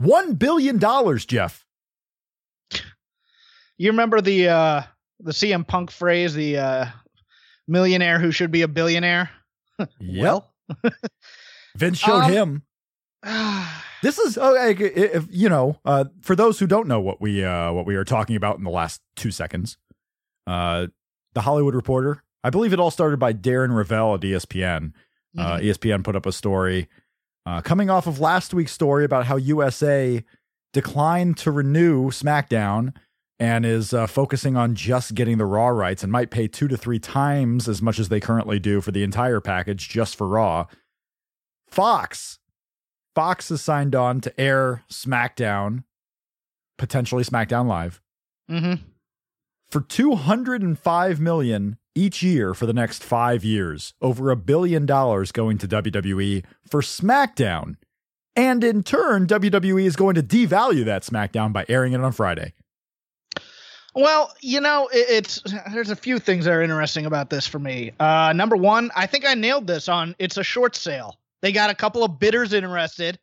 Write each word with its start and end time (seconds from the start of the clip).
One 0.00 0.34
billion 0.34 0.78
dollars, 0.78 1.26
Jeff. 1.26 1.66
You 3.76 3.90
remember 3.90 4.20
the 4.20 4.48
uh 4.48 4.82
the 5.20 5.32
CM 5.32 5.66
Punk 5.66 5.90
phrase, 5.90 6.34
the 6.34 6.56
uh 6.58 6.86
millionaire 7.68 8.18
who 8.18 8.30
should 8.30 8.50
be 8.50 8.62
a 8.62 8.68
billionaire? 8.68 9.30
well, 10.00 10.52
Vince 11.76 11.98
showed 11.98 12.22
Um, 12.24 12.62
him. 13.24 13.62
This 14.02 14.18
is 14.18 14.38
okay. 14.38 14.72
If 14.72 15.26
you 15.30 15.50
know, 15.50 15.76
uh, 15.84 16.06
for 16.22 16.34
those 16.34 16.58
who 16.58 16.66
don't 16.66 16.88
know 16.88 17.00
what 17.00 17.20
we 17.20 17.44
uh, 17.44 17.70
what 17.72 17.84
we 17.84 17.96
are 17.96 18.04
talking 18.04 18.34
about 18.34 18.56
in 18.56 18.64
the 18.64 18.70
last 18.70 19.02
two 19.14 19.30
seconds, 19.30 19.76
uh, 20.46 20.86
the 21.34 21.42
Hollywood 21.42 21.74
Reporter. 21.74 22.22
I 22.42 22.48
believe 22.48 22.72
it 22.72 22.80
all 22.80 22.90
started 22.90 23.18
by 23.18 23.34
Darren 23.34 23.72
Rovell 23.76 24.14
at 24.14 24.22
ESPN. 24.22 24.94
Uh, 25.36 25.58
ESPN 25.58 26.02
put 26.02 26.16
up 26.16 26.24
a 26.24 26.32
story 26.32 26.88
uh, 27.46 27.60
coming 27.60 27.90
off 27.90 28.06
of 28.06 28.20
last 28.20 28.54
week's 28.54 28.72
story 28.72 29.04
about 29.04 29.26
how 29.26 29.36
USA 29.36 30.24
declined 30.72 31.36
to 31.38 31.50
renew 31.50 32.10
SmackDown 32.10 32.94
and 33.38 33.64
is 33.64 33.94
uh, 33.94 34.06
focusing 34.06 34.56
on 34.56 34.74
just 34.74 35.14
getting 35.14 35.38
the 35.38 35.46
Raw 35.46 35.68
rights 35.68 36.02
and 36.02 36.12
might 36.12 36.30
pay 36.30 36.46
two 36.46 36.68
to 36.68 36.76
three 36.76 36.98
times 36.98 37.68
as 37.68 37.80
much 37.80 37.98
as 37.98 38.10
they 38.10 38.20
currently 38.20 38.58
do 38.58 38.80
for 38.80 38.90
the 38.92 39.02
entire 39.02 39.40
package 39.40 39.88
just 39.88 40.14
for 40.16 40.28
Raw. 40.28 40.66
Fox 41.66 42.38
Fox 43.14 43.48
has 43.48 43.60
signed 43.60 43.94
on 43.94 44.20
to 44.20 44.40
air 44.40 44.84
SmackDown, 44.90 45.84
potentially 46.78 47.24
SmackDown 47.24 47.66
Live, 47.66 48.00
mm-hmm. 48.50 48.82
for 49.70 49.80
205 49.80 51.20
million 51.20 51.76
each 51.94 52.22
year 52.22 52.54
for 52.54 52.66
the 52.66 52.72
next 52.72 53.02
5 53.02 53.44
years, 53.44 53.94
over 54.00 54.30
a 54.30 54.36
billion 54.36 54.86
dollars 54.86 55.32
going 55.32 55.58
to 55.58 55.68
WWE 55.68 56.44
for 56.68 56.80
SmackDown. 56.80 57.76
And 58.36 58.62
in 58.62 58.82
turn, 58.82 59.26
WWE 59.26 59.84
is 59.84 59.96
going 59.96 60.14
to 60.14 60.22
devalue 60.22 60.84
that 60.84 61.02
SmackDown 61.02 61.52
by 61.52 61.66
airing 61.68 61.92
it 61.92 62.00
on 62.00 62.12
Friday. 62.12 62.54
Well, 63.94 64.32
you 64.40 64.60
know, 64.60 64.88
it, 64.92 65.06
it's 65.08 65.42
there's 65.72 65.90
a 65.90 65.96
few 65.96 66.18
things 66.18 66.44
that 66.44 66.52
are 66.52 66.62
interesting 66.62 67.06
about 67.06 67.30
this 67.30 67.46
for 67.46 67.58
me. 67.58 67.92
Uh, 67.98 68.32
number 68.34 68.56
one, 68.56 68.90
I 68.94 69.06
think 69.06 69.26
I 69.26 69.34
nailed 69.34 69.66
this 69.66 69.88
on 69.88 70.14
it's 70.18 70.36
a 70.36 70.44
short 70.44 70.76
sale. 70.76 71.18
They 71.42 71.52
got 71.52 71.70
a 71.70 71.74
couple 71.74 72.04
of 72.04 72.18
bidders 72.18 72.52
interested 72.52 73.18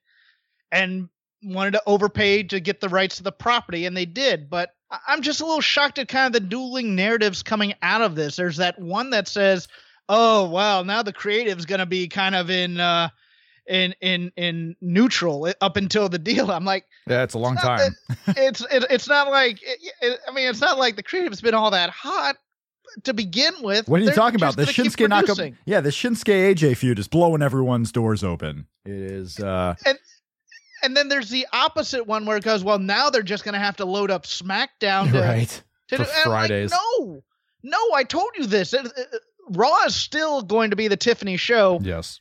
and 0.71 1.07
wanted 1.43 1.71
to 1.71 1.83
overpay 1.85 2.43
to 2.43 2.59
get 2.59 2.81
the 2.81 2.89
rights 2.89 3.17
to 3.17 3.23
the 3.23 3.31
property, 3.31 3.85
and 3.85 3.95
they 3.95 4.05
did. 4.05 4.49
But 4.49 4.71
I'm 5.07 5.21
just 5.21 5.41
a 5.41 5.45
little 5.45 5.61
shocked 5.61 5.99
at 5.99 6.07
kind 6.07 6.27
of 6.27 6.33
the 6.33 6.47
dueling 6.47 6.95
narratives 6.95 7.43
coming 7.43 7.73
out 7.81 8.01
of 8.01 8.15
this. 8.15 8.35
There's 8.35 8.57
that 8.57 8.79
one 8.79 9.09
that 9.11 9.27
says, 9.27 9.67
"Oh, 10.07 10.49
well, 10.49 10.83
now 10.85 11.03
the 11.03 11.13
creative's 11.13 11.65
going 11.65 11.79
to 11.79 11.85
be 11.85 12.07
kind 12.07 12.35
of 12.35 12.49
in." 12.49 12.79
Uh, 12.79 13.09
in 13.69 13.93
in 13.99 14.31
in 14.37 14.77
neutral 14.79 15.51
up 15.59 15.75
until 15.75 16.07
the 16.07 16.17
deal. 16.17 16.49
I'm 16.51 16.63
like, 16.63 16.85
Yeah, 17.05 17.23
it's 17.23 17.33
a 17.33 17.37
long 17.37 17.55
it's 17.55 17.61
time. 17.63 17.79
that- 18.27 18.37
it's 18.37 18.61
it, 18.71 18.85
it's 18.89 19.09
not 19.09 19.29
like 19.29 19.61
it, 19.61 19.91
it- 20.01 20.19
I 20.25 20.31
mean, 20.31 20.47
it's 20.47 20.61
not 20.61 20.77
like 20.77 20.95
the 20.95 21.03
creative's 21.03 21.41
been 21.41 21.53
all 21.53 21.71
that 21.71 21.89
hot 21.89 22.37
to 23.03 23.13
begin 23.13 23.53
with. 23.61 23.89
What 23.89 23.99
are 23.99 24.05
you 24.05 24.11
talking 24.11 24.37
about? 24.37 24.55
The 24.55 24.63
Shinsuke 24.63 25.09
Nakamura. 25.09 25.53
Yeah, 25.65 25.81
the 25.81 25.89
Shinsuke 25.89 26.55
AJ 26.55 26.77
feud 26.77 26.97
is 26.97 27.09
blowing 27.09 27.41
everyone's 27.41 27.91
doors 27.91 28.23
open. 28.23 28.67
It 28.85 28.93
is 28.93 29.37
uh 29.37 29.75
And 29.85 29.97
then 30.95 31.07
there's 31.09 31.29
the 31.29 31.47
opposite 31.53 32.05
one 32.05 32.25
where 32.25 32.37
it 32.37 32.43
goes, 32.43 32.63
well, 32.63 32.79
now 32.79 33.09
they're 33.09 33.23
just 33.23 33.43
going 33.43 33.53
to 33.53 33.59
have 33.59 33.77
to 33.77 33.85
load 33.85 34.11
up 34.11 34.23
SmackDown 34.25 35.11
to, 35.11 35.19
right. 35.21 35.63
to 35.89 35.97
for 35.97 36.03
do- 36.03 36.09
and 36.09 36.11
I'm 36.25 36.29
like, 36.29 36.47
Fridays. 36.47 36.71
no, 36.71 37.21
no, 37.63 37.77
I 37.95 38.03
told 38.03 38.31
you 38.37 38.45
this. 38.45 38.73
Raw 39.49 39.83
is 39.85 39.95
still 39.95 40.41
going 40.43 40.69
to 40.69 40.75
be 40.75 40.87
the 40.87 40.97
Tiffany 40.97 41.37
show. 41.37 41.79
Yes. 41.81 42.19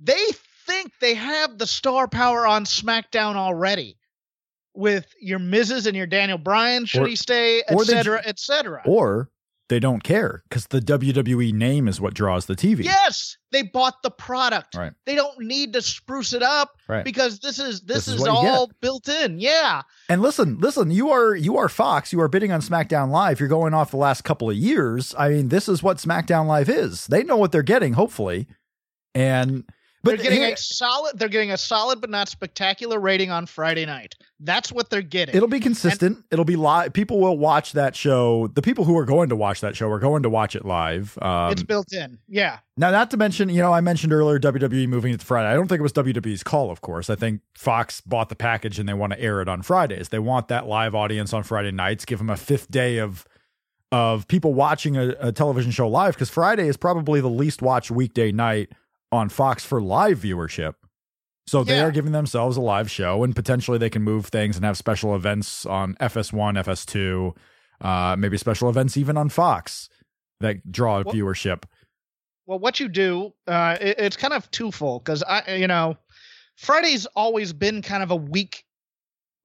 They 0.00 0.24
think 0.66 0.92
they 1.00 1.14
have 1.14 1.58
the 1.58 1.66
star 1.66 2.08
power 2.08 2.46
on 2.46 2.64
SmackDown 2.64 3.36
already. 3.36 3.96
With 4.74 5.06
your 5.20 5.38
Miz 5.38 5.86
and 5.86 5.96
your 5.96 6.06
Daniel 6.06 6.36
Bryan, 6.36 6.84
should 6.84 7.04
Or- 7.04 7.06
he 7.06 7.16
stay, 7.16 7.62
or 7.70 7.80
et 7.82 7.86
cetera, 7.86 8.20
et 8.22 8.38
cetera. 8.38 8.82
Or 8.84 9.30
they 9.68 9.80
don't 9.80 10.02
care 10.04 10.42
because 10.48 10.66
the 10.68 10.80
WWE 10.80 11.52
name 11.52 11.88
is 11.88 12.00
what 12.00 12.14
draws 12.14 12.46
the 12.46 12.54
TV. 12.54 12.84
Yes, 12.84 13.36
they 13.50 13.62
bought 13.62 14.02
the 14.02 14.10
product. 14.10 14.74
Right. 14.76 14.92
They 15.06 15.14
don't 15.14 15.40
need 15.40 15.72
to 15.72 15.82
spruce 15.82 16.32
it 16.32 16.42
up 16.42 16.76
Right. 16.88 17.04
because 17.04 17.40
this 17.40 17.58
is 17.58 17.80
this, 17.80 18.06
This 18.06 18.08
is 18.14 18.20
is, 18.22 18.28
all 18.28 18.70
built 18.80 19.08
in. 19.08 19.40
Yeah. 19.40 19.82
And 20.08 20.22
listen, 20.22 20.58
listen, 20.58 20.90
you 20.90 21.10
are 21.10 21.34
you 21.34 21.56
are 21.56 21.68
Fox. 21.68 22.12
You 22.12 22.20
are 22.20 22.28
bidding 22.28 22.52
on 22.52 22.60
SmackDown 22.60 23.10
Live. 23.10 23.40
You're 23.40 23.48
going 23.48 23.74
off 23.74 23.90
the 23.90 23.96
last 23.96 24.22
couple 24.22 24.48
of 24.48 24.56
years. 24.56 25.14
I 25.18 25.30
mean, 25.30 25.48
this 25.48 25.68
is 25.68 25.82
what 25.82 25.96
SmackDown 25.98 26.46
Live 26.46 26.68
is. 26.68 27.06
They 27.08 27.22
know 27.24 27.36
what 27.36 27.50
they're 27.52 27.62
getting, 27.62 27.94
hopefully. 27.94 28.46
And 29.14 29.64
but 30.06 30.16
they're 30.16 30.24
getting 30.24 30.40
here- 30.40 30.54
a 30.54 30.56
solid 30.56 31.18
they're 31.18 31.28
getting 31.28 31.52
a 31.52 31.56
solid 31.56 32.00
but 32.00 32.10
not 32.10 32.28
spectacular 32.28 32.98
rating 32.98 33.30
on 33.30 33.46
Friday 33.46 33.84
night. 33.86 34.14
That's 34.40 34.70
what 34.70 34.90
they're 34.90 35.00
getting. 35.02 35.34
It'll 35.34 35.48
be 35.48 35.60
consistent. 35.60 36.24
It'll 36.30 36.44
be 36.44 36.56
live. 36.56 36.92
People 36.92 37.20
will 37.20 37.38
watch 37.38 37.72
that 37.72 37.96
show. 37.96 38.48
The 38.48 38.60
people 38.60 38.84
who 38.84 38.96
are 38.98 39.06
going 39.06 39.30
to 39.30 39.36
watch 39.36 39.60
that 39.62 39.74
show 39.76 39.88
are 39.90 39.98
going 39.98 40.22
to 40.24 40.30
watch 40.30 40.54
it 40.54 40.64
live. 40.64 41.16
Um, 41.22 41.52
it's 41.52 41.62
built 41.62 41.92
in. 41.92 42.18
Yeah. 42.28 42.58
now, 42.76 42.90
not 42.90 43.10
to 43.12 43.16
mention, 43.16 43.48
you 43.48 43.62
know, 43.62 43.72
I 43.72 43.80
mentioned 43.80 44.12
earlier 44.12 44.38
WWE 44.38 44.88
moving 44.88 45.14
it 45.14 45.20
to 45.20 45.26
Friday. 45.26 45.48
I 45.48 45.54
don't 45.54 45.68
think 45.68 45.78
it 45.78 45.82
was 45.82 45.94
WWE's 45.94 46.42
call, 46.42 46.70
of 46.70 46.82
course. 46.82 47.08
I 47.08 47.14
think 47.14 47.40
Fox 47.54 48.02
bought 48.02 48.28
the 48.28 48.36
package 48.36 48.78
and 48.78 48.86
they 48.86 48.94
want 48.94 49.14
to 49.14 49.20
air 49.20 49.40
it 49.40 49.48
on 49.48 49.62
Fridays. 49.62 50.10
They 50.10 50.18
want 50.18 50.48
that 50.48 50.66
live 50.66 50.94
audience 50.94 51.32
on 51.32 51.42
Friday 51.42 51.70
nights. 51.70 52.04
Give 52.04 52.18
them 52.18 52.28
a 52.30 52.36
fifth 52.36 52.70
day 52.70 52.98
of 52.98 53.24
of 53.92 54.26
people 54.26 54.52
watching 54.52 54.96
a, 54.96 55.14
a 55.20 55.32
television 55.32 55.70
show 55.70 55.88
live 55.88 56.14
because 56.14 56.28
Friday 56.28 56.66
is 56.66 56.76
probably 56.76 57.20
the 57.20 57.30
least 57.30 57.62
watched 57.62 57.90
weekday 57.90 58.32
night 58.32 58.70
on 59.12 59.28
Fox 59.28 59.64
for 59.64 59.80
live 59.80 60.18
viewership. 60.18 60.74
So 61.48 61.62
they 61.62 61.76
Yeah. 61.76 61.84
are 61.84 61.90
giving 61.92 62.12
themselves 62.12 62.56
a 62.56 62.60
live 62.60 62.90
show, 62.90 63.22
and 63.22 63.34
potentially 63.34 63.78
they 63.78 63.90
can 63.90 64.02
move 64.02 64.26
things 64.26 64.56
and 64.56 64.64
have 64.64 64.76
special 64.76 65.14
events 65.14 65.64
on 65.64 65.94
FS1, 66.00 66.56
FS2, 66.56 67.34
uh, 67.80 68.16
maybe 68.18 68.36
special 68.36 68.68
events 68.68 68.96
even 68.96 69.16
on 69.16 69.28
Fox 69.28 69.88
that 70.40 70.72
draw 70.72 71.02
Well- 71.02 71.14
viewership. 71.14 71.62
Well, 72.46 72.58
what 72.58 72.78
you 72.80 72.88
do, 72.88 73.32
uh, 73.46 73.76
it, 73.80 73.98
it's 73.98 74.16
kind 74.16 74.32
of 74.32 74.48
twofold 74.50 75.04
because 75.04 75.22
I, 75.24 75.54
you 75.56 75.66
know, 75.66 75.96
Friday's 76.56 77.06
always 77.16 77.52
been 77.52 77.82
kind 77.82 78.02
of 78.02 78.10
a 78.10 78.16
weak 78.16 78.64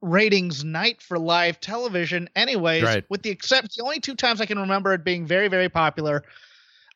ratings 0.02 0.64
night 0.64 1.02
for 1.02 1.20
live 1.20 1.60
television, 1.60 2.30
anyways. 2.36 2.84
Right. 2.84 3.04
With 3.10 3.22
the 3.24 3.30
except, 3.30 3.76
the 3.76 3.84
only 3.84 4.00
two 4.00 4.16
times 4.16 4.42
I 4.42 4.46
can 4.46 4.58
remember 4.60 4.94
it 4.94 5.04
being 5.04 5.26
very, 5.26 5.48
very 5.48 5.70
popular. 5.70 6.24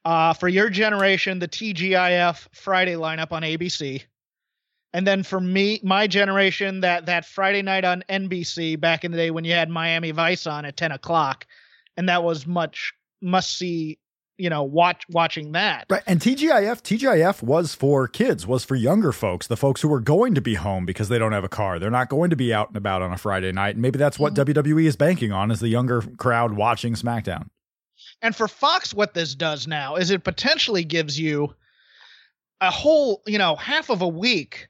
Uh, 0.06 0.34
for 0.34 0.48
your 0.48 0.70
generation, 0.70 1.40
the 1.40 1.48
TGIF 1.48 2.48
Friday 2.54 2.94
lineup 2.94 3.32
on 3.32 3.42
ABC, 3.42 4.04
and 4.94 5.06
then 5.06 5.24
for 5.24 5.42
me, 5.42 5.82
my 5.84 6.06
generation, 6.06 6.82
that 6.82 7.08
that 7.08 7.26
Friday 7.26 7.64
night 7.64 7.84
on 7.84 8.04
NBC 8.08 8.80
back 8.80 9.04
in 9.04 9.12
the 9.12 9.18
day 9.18 9.32
when 9.32 9.44
you 9.44 9.52
had 9.52 9.70
Miami 9.70 10.12
Vice 10.12 10.46
on 10.46 10.64
at 10.64 10.78
ten 10.78 10.92
o'clock, 10.92 11.46
and 11.98 12.08
that 12.08 12.24
was 12.24 12.46
much 12.48 12.94
must 13.22 13.58
see. 13.58 13.98
You 14.38 14.50
know, 14.50 14.64
watch 14.64 15.04
watching 15.10 15.54
that. 15.54 15.86
Right. 15.90 16.04
And 16.06 16.20
TGIF, 16.20 16.82
TGIF 16.82 17.42
was 17.42 17.74
for 17.74 18.06
kids, 18.06 18.46
was 18.46 18.66
for 18.66 18.76
younger 18.76 19.14
folks, 19.14 19.48
the 19.48 19.56
folks 19.56 19.82
who 19.82 19.88
were 19.88 20.02
going 20.02 20.36
to 20.36 20.42
be 20.42 20.56
home 20.56 20.86
because 20.86 21.08
they 21.08 21.18
don't 21.18 21.32
have 21.32 21.46
a 21.46 21.50
car. 21.50 21.80
They're 21.80 21.90
not 21.90 22.10
going 22.10 22.32
to 22.32 22.36
be 22.36 22.54
out 22.54 22.68
and 22.68 22.76
about 22.76 23.02
on 23.02 23.14
a 23.14 23.18
Friday 23.18 23.54
night. 23.54 23.76
And 23.76 23.82
maybe 23.82 23.98
that's 23.98 24.20
what 24.20 24.34
WWE 24.34 24.88
is 24.88 24.98
banking 24.98 25.32
on 25.32 25.52
is 25.52 25.62
the 25.62 25.70
younger 25.70 26.02
crowd 26.18 26.52
watching 26.52 26.96
SmackDown. 26.96 27.48
And 28.22 28.36
for 28.36 28.48
Fox, 28.48 28.94
what 28.94 29.14
this 29.14 29.36
does 29.36 29.68
now 29.68 29.96
is 29.96 30.10
it 30.12 30.24
potentially 30.24 30.84
gives 30.84 31.20
you 31.20 31.54
a 32.62 32.72
whole, 32.72 33.22
you 33.28 33.38
know, 33.38 33.56
half 33.56 33.90
of 33.90 34.02
a 34.02 34.08
week 34.08 34.68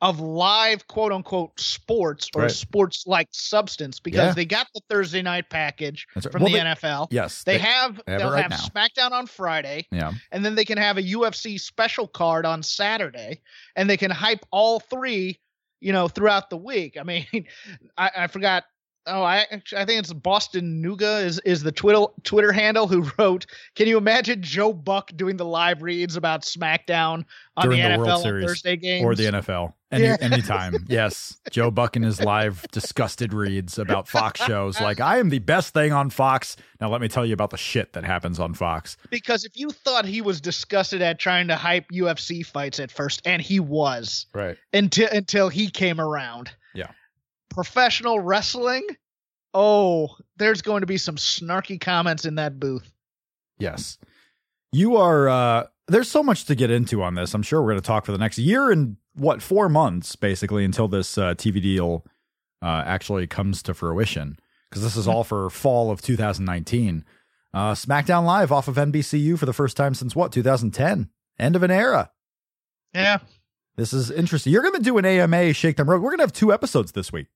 of 0.00 0.20
live 0.20 0.86
quote 0.86 1.10
unquote 1.10 1.58
sports 1.58 2.28
or 2.34 2.42
Right. 2.42 2.50
sports 2.50 3.04
like 3.06 3.26
substance 3.32 3.98
because 3.98 4.28
Yeah. 4.28 4.32
they 4.34 4.44
got 4.44 4.68
the 4.72 4.80
Thursday 4.88 5.22
night 5.22 5.50
package 5.50 6.06
right. 6.14 6.30
from 6.30 6.42
Well, 6.42 6.52
the 6.52 6.58
they- 6.58 6.64
NFL. 6.64 7.08
Yes. 7.10 7.42
They, 7.42 7.58
have 7.58 8.00
they 8.06 8.12
have 8.12 8.20
it 8.20 8.22
they'll 8.24 8.30
right 8.32 8.52
have. 8.52 8.60
SmackDown 8.60 9.10
on 9.10 9.26
Friday 9.26 9.86
Yeah. 9.90 10.12
and 10.30 10.44
then 10.44 10.54
they 10.54 10.64
can 10.64 10.78
have 10.78 10.98
a 10.98 11.02
UFC 11.02 11.58
special 11.58 12.06
card 12.06 12.46
on 12.46 12.62
Saturday 12.62 13.42
and 13.74 13.90
they 13.90 13.96
can 13.96 14.10
hype 14.12 14.44
all 14.52 14.78
three, 14.78 15.40
you 15.80 15.92
know, 15.92 16.06
throughout 16.06 16.48
the 16.50 16.56
week. 16.56 16.96
I 16.96 17.02
mean, 17.02 17.26
I, 17.96 18.10
I 18.18 18.26
forgot. 18.28 18.64
Oh, 19.08 19.22
I 19.22 19.46
actually, 19.50 19.78
I 19.78 19.84
think 19.84 19.98
it's 20.00 20.12
Boston 20.12 20.82
Nuga 20.84 21.24
is 21.24 21.38
is 21.40 21.62
the 21.62 21.72
Twitter 21.72 22.04
Twitter 22.24 22.52
handle 22.52 22.86
who 22.86 23.08
wrote. 23.18 23.46
Can 23.74 23.86
you 23.88 23.96
imagine 23.98 24.42
Joe 24.42 24.72
Buck 24.72 25.10
doing 25.16 25.36
the 25.36 25.44
live 25.44 25.82
reads 25.82 26.16
about 26.16 26.42
SmackDown 26.42 27.24
on 27.56 27.64
During 27.68 27.82
the 27.82 27.88
the 27.98 28.04
NFL 28.04 28.22
Series 28.22 28.46
Thursday 28.46 28.76
games 28.76 29.04
Or 29.04 29.14
the 29.14 29.24
NFL. 29.24 29.72
Any 29.90 30.04
Yeah. 30.04 30.16
anytime. 30.20 30.74
Yes. 30.88 31.38
Joe 31.50 31.70
Buck 31.70 31.96
in 31.96 32.02
his 32.02 32.20
live 32.20 32.64
disgusted 32.72 33.32
reads 33.32 33.78
about 33.78 34.06
Fox 34.06 34.40
shows 34.42 34.80
like 34.80 35.00
I 35.00 35.18
am 35.18 35.30
the 35.30 35.38
best 35.38 35.72
thing 35.72 35.92
on 35.92 36.10
Fox. 36.10 36.56
Now 36.80 36.90
let 36.90 37.00
me 37.00 37.08
tell 37.08 37.24
you 37.24 37.32
about 37.32 37.50
the 37.50 37.56
shit 37.56 37.94
that 37.94 38.04
happens 38.04 38.38
on 38.38 38.52
Fox. 38.54 38.96
Because 39.10 39.44
if 39.44 39.56
you 39.56 39.70
thought 39.70 40.04
he 40.04 40.20
was 40.20 40.40
disgusted 40.40 41.00
at 41.00 41.18
trying 41.18 41.48
to 41.48 41.56
hype 41.56 41.86
UFC 41.90 42.44
fights 42.44 42.78
at 42.78 42.90
first, 42.90 43.22
and 43.24 43.40
he 43.40 43.60
was 43.60 44.26
Right. 44.34 44.58
until 44.74 45.08
until 45.10 45.48
he 45.48 45.70
came 45.70 46.00
around. 46.00 46.50
Professional 47.58 48.20
wrestling. 48.20 48.86
Oh, 49.52 50.14
there's 50.36 50.62
going 50.62 50.82
to 50.82 50.86
be 50.86 50.96
some 50.96 51.16
snarky 51.16 51.80
comments 51.80 52.24
in 52.24 52.36
that 52.36 52.60
booth. 52.60 52.88
Yes. 53.58 53.98
You 54.70 54.96
are 54.96 55.28
uh 55.28 55.66
there's 55.88 56.08
so 56.08 56.22
much 56.22 56.44
to 56.44 56.54
get 56.54 56.70
into 56.70 57.02
on 57.02 57.16
this. 57.16 57.34
I'm 57.34 57.42
sure 57.42 57.60
we're 57.60 57.70
going 57.72 57.80
to 57.80 57.86
talk 57.86 58.06
for 58.06 58.12
the 58.12 58.18
next 58.18 58.38
year 58.38 58.70
and 58.70 58.96
what 59.14 59.42
4 59.42 59.68
months 59.68 60.14
basically 60.14 60.64
until 60.64 60.86
this 60.86 61.18
uh, 61.18 61.34
TV 61.34 61.60
deal 61.60 62.04
uh 62.62 62.84
actually 62.86 63.26
comes 63.26 63.60
to 63.64 63.74
fruition 63.74 64.38
because 64.70 64.84
this 64.84 64.96
is 64.96 65.08
all 65.08 65.24
for 65.24 65.50
fall 65.50 65.90
of 65.90 66.00
2019. 66.00 67.04
Uh 67.52 67.72
SmackDown 67.72 68.24
Live 68.24 68.52
off 68.52 68.68
of 68.68 68.76
NBCU 68.76 69.36
for 69.36 69.46
the 69.46 69.52
first 69.52 69.76
time 69.76 69.94
since 69.94 70.14
what? 70.14 70.30
2010. 70.30 71.10
End 71.40 71.56
of 71.56 71.64
an 71.64 71.72
era. 71.72 72.12
Yeah. 72.94 73.18
This 73.74 73.92
is 73.92 74.12
interesting. 74.12 74.52
You're 74.52 74.62
going 74.62 74.74
to 74.74 74.80
do 74.80 74.98
an 74.98 75.04
AMA 75.04 75.52
Shake 75.54 75.76
Them 75.76 75.88
Ropes. 75.88 76.02
We're 76.02 76.10
going 76.10 76.18
to 76.18 76.24
have 76.24 76.32
two 76.32 76.52
episodes 76.52 76.92
this 76.92 77.12
week. 77.12 77.26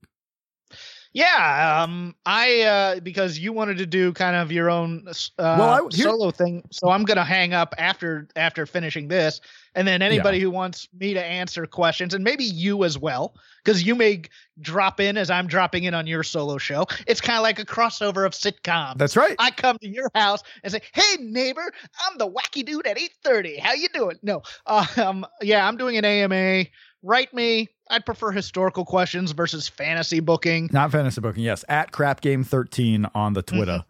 Yeah, 1.14 1.82
um, 1.82 2.14
I 2.24 2.62
uh, 2.62 3.00
because 3.00 3.38
you 3.38 3.52
wanted 3.52 3.76
to 3.78 3.86
do 3.86 4.12
kind 4.14 4.34
of 4.34 4.50
your 4.50 4.70
own 4.70 5.04
uh, 5.06 5.12
Well, 5.38 5.62
I- 5.62 5.94
here- 5.94 6.06
solo 6.08 6.30
thing, 6.30 6.62
so 6.70 6.88
I'm 6.88 7.04
gonna 7.04 7.24
hang 7.24 7.52
up 7.52 7.74
after 7.76 8.28
after 8.34 8.64
finishing 8.64 9.08
this, 9.08 9.40
and 9.74 9.86
then 9.86 10.00
anybody 10.00 10.40
who 10.40 10.50
wants 10.50 10.88
me 10.98 11.12
to 11.12 11.22
answer 11.22 11.66
questions, 11.66 12.14
and 12.14 12.24
maybe 12.24 12.44
you 12.44 12.84
as 12.84 12.98
well, 12.98 13.34
because 13.62 13.82
you 13.82 13.94
may 13.94 14.22
drop 14.62 15.00
in 15.00 15.18
as 15.18 15.30
I'm 15.30 15.46
dropping 15.46 15.84
in 15.84 15.92
on 15.92 16.06
your 16.06 16.22
solo 16.22 16.56
show. 16.56 16.86
It's 17.06 17.20
kind 17.20 17.36
of 17.36 17.42
like 17.42 17.58
a 17.58 17.66
crossover 17.66 18.24
of 18.24 18.32
sitcom. 18.32 18.96
That's 18.96 19.16
right. 19.16 19.36
I 19.38 19.50
come 19.50 19.76
to 19.78 19.88
your 19.88 20.08
house 20.14 20.42
and 20.62 20.72
say, 20.72 20.80
"Hey, 20.94 21.16
neighbor, 21.20 21.72
I'm 22.06 22.16
the 22.16 22.30
wacky 22.30 22.64
dude 22.64 22.86
at 22.86 22.96
8:30. 22.96 23.58
How 23.58 23.74
you 23.74 23.88
doing?" 23.92 24.16
No, 24.22 24.40
uh, 24.66 24.86
um, 24.96 25.26
yeah, 25.42 25.68
I'm 25.68 25.76
doing 25.76 25.98
an 25.98 26.06
AMA. 26.06 26.64
Write 27.02 27.34
me. 27.34 27.68
I'd 27.92 28.04
prefer 28.06 28.30
historical 28.32 28.84
questions 28.84 29.32
versus 29.32 29.68
fantasy 29.68 30.20
booking. 30.20 30.68
Not 30.72 30.90
fantasy 30.92 31.20
booking. 31.20 31.44
Yes, 31.44 31.64
at 31.68 31.92
Crap 31.92 32.20
Game 32.20 32.42
13 32.42 33.06
on 33.14 33.34
the 33.34 33.42
Twitter. 33.42 33.84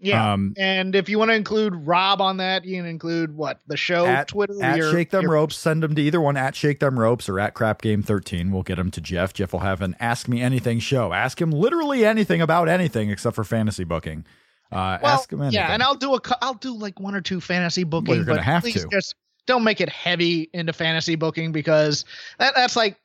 Yeah. 0.00 0.32
Um, 0.34 0.54
and 0.56 0.94
if 0.94 1.08
you 1.08 1.18
want 1.18 1.30
to 1.30 1.34
include 1.34 1.74
Rob 1.74 2.20
on 2.20 2.36
that, 2.36 2.64
you 2.64 2.76
can 2.76 2.86
include 2.86 3.34
what 3.36 3.58
the 3.66 3.76
show 3.76 4.06
At- 4.06 4.28
Twitter. 4.28 4.54
at 4.62 4.76
your- 4.76 4.92
Shake 4.92 5.10
Them 5.10 5.22
your- 5.22 5.32
Ropes, 5.32 5.56
send 5.56 5.82
them 5.82 5.96
to 5.96 6.00
either 6.02 6.20
one 6.20 6.36
at 6.36 6.54
Shake 6.54 6.78
Them 6.78 7.00
Ropes 7.00 7.28
or 7.28 7.40
at 7.40 7.54
Crap 7.54 7.82
Game 7.82 8.04
13. 8.04 8.52
We'll 8.52 8.62
get 8.62 8.76
them 8.76 8.92
to 8.92 9.00
Jeff. 9.00 9.32
Jeff 9.34 9.52
will 9.52 9.58
have 9.60 9.82
an 9.82 9.96
Ask 9.98 10.28
Me 10.28 10.40
Anything 10.40 10.78
show. 10.78 11.12
Ask 11.12 11.40
him 11.42 11.50
literally 11.50 12.04
anything 12.04 12.40
about 12.40 12.68
anything 12.68 13.10
except 13.10 13.34
for 13.34 13.42
fantasy 13.42 13.82
booking. 13.82 14.24
Uh, 14.70 14.98
Well, 15.02 15.14
ask 15.14 15.32
him 15.32 15.40
anything. 15.40 15.54
yeah, 15.54 15.72
and 15.72 15.82
I'll 15.82 15.94
do 15.96 16.14
a 16.14 16.20
I'll 16.42 16.54
do 16.54 16.76
like 16.76 17.00
one 17.00 17.14
or 17.16 17.20
two 17.22 17.40
fantasy 17.40 17.82
booking. 17.84 18.14
you're 18.16 18.24
gonna 18.24 18.38
but 18.38 18.44
have 18.44 18.62
please 18.62 18.82
to. 18.82 18.88
Just 18.92 19.14
don't 19.46 19.64
make 19.64 19.80
it 19.80 19.88
heavy 19.88 20.48
into 20.52 20.72
fantasy 20.74 21.16
booking 21.16 21.50
because 21.52 22.04
that 22.38 22.54
that's 22.54 22.76
like 22.76 22.98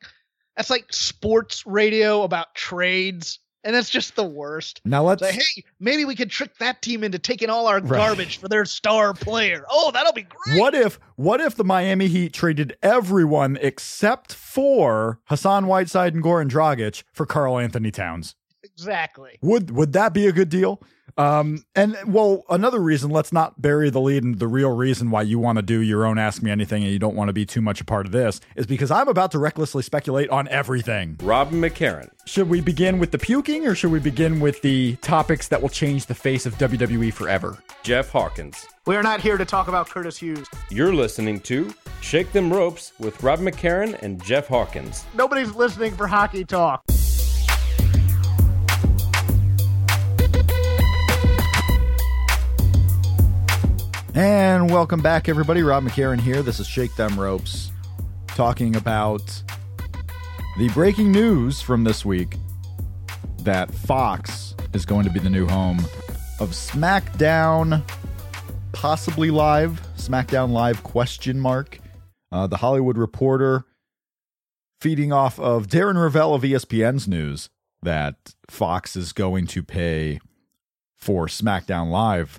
that's 0.56 0.70
like 0.70 0.86
sports 0.92 1.66
radio 1.66 2.22
about 2.22 2.54
trades, 2.54 3.38
and 3.64 3.74
that's 3.74 3.88
just 3.90 4.14
the 4.16 4.24
worst. 4.24 4.80
now 4.84 5.02
let's. 5.02 5.22
Say, 5.22 5.32
hey, 5.32 5.64
maybe 5.80 6.04
we 6.04 6.14
could 6.14 6.30
trick 6.30 6.56
that 6.58 6.82
team 6.82 7.02
into 7.02 7.18
taking 7.18 7.48
all 7.50 7.66
our 7.66 7.80
Right. 7.80 7.88
garbage 7.88 8.36
for 8.38 8.48
their 8.48 8.64
star 8.64 9.14
player. 9.14 9.64
Oh, 9.70 9.90
that'll 9.90 10.12
be 10.12 10.22
great. 10.22 10.58
What 10.60 10.74
if 10.74 10.98
what 11.16 11.40
if 11.40 11.54
the 11.56 11.64
Miami 11.64 12.08
Heat 12.08 12.32
traded 12.32 12.76
everyone 12.82 13.58
except 13.60 14.32
for 14.34 15.20
Hassan 15.26 15.66
Whiteside 15.66 16.14
and 16.14 16.22
Goran 16.22 16.48
Dragic 16.50 17.02
for 17.12 17.26
Karl-Anthony 17.26 17.90
Towns? 17.90 18.34
Exactly. 18.62 19.38
Would 19.42 19.70
would 19.72 19.92
that 19.92 20.12
be 20.14 20.26
a 20.26 20.32
good 20.32 20.48
deal? 20.48 20.80
Um, 21.16 21.64
and 21.74 21.96
well, 22.06 22.44
another 22.48 22.80
reason, 22.80 23.10
let's 23.10 23.32
not 23.32 23.60
bury 23.60 23.90
the 23.90 24.00
lead 24.00 24.24
and 24.24 24.38
the 24.38 24.48
real 24.48 24.70
reason 24.70 25.10
why 25.10 25.22
you 25.22 25.38
want 25.38 25.56
to 25.56 25.62
do 25.62 25.80
your 25.80 26.04
own 26.06 26.18
Ask 26.18 26.42
Me 26.42 26.50
Anything 26.50 26.82
and 26.82 26.92
you 26.92 26.98
don't 26.98 27.14
want 27.14 27.28
to 27.28 27.32
be 27.32 27.46
too 27.46 27.60
much 27.60 27.80
a 27.80 27.84
part 27.84 28.06
of 28.06 28.12
this 28.12 28.40
is 28.56 28.66
because 28.66 28.90
I'm 28.90 29.08
about 29.08 29.30
to 29.32 29.38
recklessly 29.38 29.82
speculate 29.82 30.30
on 30.30 30.48
everything. 30.48 31.16
Robin 31.22 31.60
McCarran. 31.60 32.10
Should 32.26 32.48
we 32.48 32.60
begin 32.60 32.98
with 32.98 33.10
the 33.10 33.18
puking 33.18 33.66
or 33.66 33.74
should 33.74 33.92
we 33.92 34.00
begin 34.00 34.40
with 34.40 34.60
the 34.62 34.96
topics 34.96 35.48
that 35.48 35.62
will 35.62 35.68
change 35.68 36.06
the 36.06 36.14
face 36.14 36.46
of 36.46 36.56
WWE 36.58 37.12
forever? 37.12 37.58
Jeff 37.82 38.08
Hawkins. 38.10 38.66
We 38.86 38.96
are 38.96 39.02
not 39.02 39.20
here 39.20 39.38
to 39.38 39.44
talk 39.44 39.68
about 39.68 39.88
Curtis 39.88 40.16
Hughes. 40.18 40.46
You're 40.70 40.94
listening 40.94 41.40
to 41.40 41.72
Shake 42.00 42.32
Them 42.32 42.52
Ropes 42.52 42.92
with 42.98 43.22
Rob 43.22 43.38
McCarran 43.40 44.00
and 44.02 44.22
Jeff 44.22 44.46
Hawkins. 44.48 45.04
Nobody's 45.14 45.54
listening 45.54 45.94
for 45.94 46.06
hockey 46.06 46.44
talk. 46.44 46.84
And 54.16 54.70
welcome 54.70 55.02
back, 55.02 55.28
everybody. 55.28 55.64
Rob 55.64 55.82
McCarran 55.82 56.20
here. 56.20 56.40
This 56.40 56.60
is 56.60 56.68
Shake 56.68 56.94
Them 56.94 57.18
Ropes, 57.18 57.72
talking 58.28 58.76
about 58.76 59.42
the 60.56 60.68
breaking 60.68 61.10
news 61.10 61.60
from 61.60 61.82
this 61.82 62.04
week 62.04 62.36
that 63.40 63.74
Fox 63.74 64.54
is 64.72 64.86
going 64.86 65.04
to 65.04 65.10
be 65.10 65.18
the 65.18 65.28
new 65.28 65.48
home 65.48 65.80
of 66.38 66.50
SmackDown, 66.50 67.82
possibly 68.70 69.32
live. 69.32 69.82
SmackDown 69.96 70.52
Live 70.52 70.84
question 70.84 71.40
mark. 71.40 71.80
Uh, 72.30 72.46
the 72.46 72.58
Hollywood 72.58 72.96
Reporter 72.96 73.64
feeding 74.80 75.12
off 75.12 75.40
of 75.40 75.66
Darren 75.66 75.96
Rovell 75.96 76.36
of 76.36 76.42
ESPN's 76.42 77.08
news 77.08 77.50
that 77.82 78.36
Fox 78.48 78.94
is 78.94 79.12
going 79.12 79.48
to 79.48 79.64
pay 79.64 80.20
for 80.94 81.26
SmackDown 81.26 81.90
Live. 81.90 82.38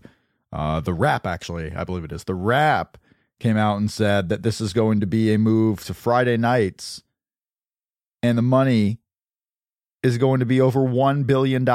Uh, 0.56 0.80
the 0.80 0.94
Rap, 0.94 1.28
actually, 1.28 1.76
I 1.76 1.84
believe 1.84 2.06
it 2.06 2.14
is. 2.14 2.24
The 2.24 2.34
Wrap 2.34 2.98
came 3.42 3.58
out 3.58 3.78
and 3.78 3.92
said 3.92 4.30
that 4.30 4.42
this 4.42 4.62
is 4.62 4.72
going 4.72 5.02
to 5.02 5.06
be 5.06 5.34
a 5.34 5.38
move 5.38 5.84
to 5.84 5.94
Friday 5.94 6.38
nights, 6.38 7.04
and 8.24 8.38
the 8.38 8.42
money 8.42 9.00
is 10.02 10.18
going 10.18 10.40
to 10.40 10.46
be 10.46 10.62
over 10.62 10.80
$1 10.80 11.28
billion. 11.28 11.66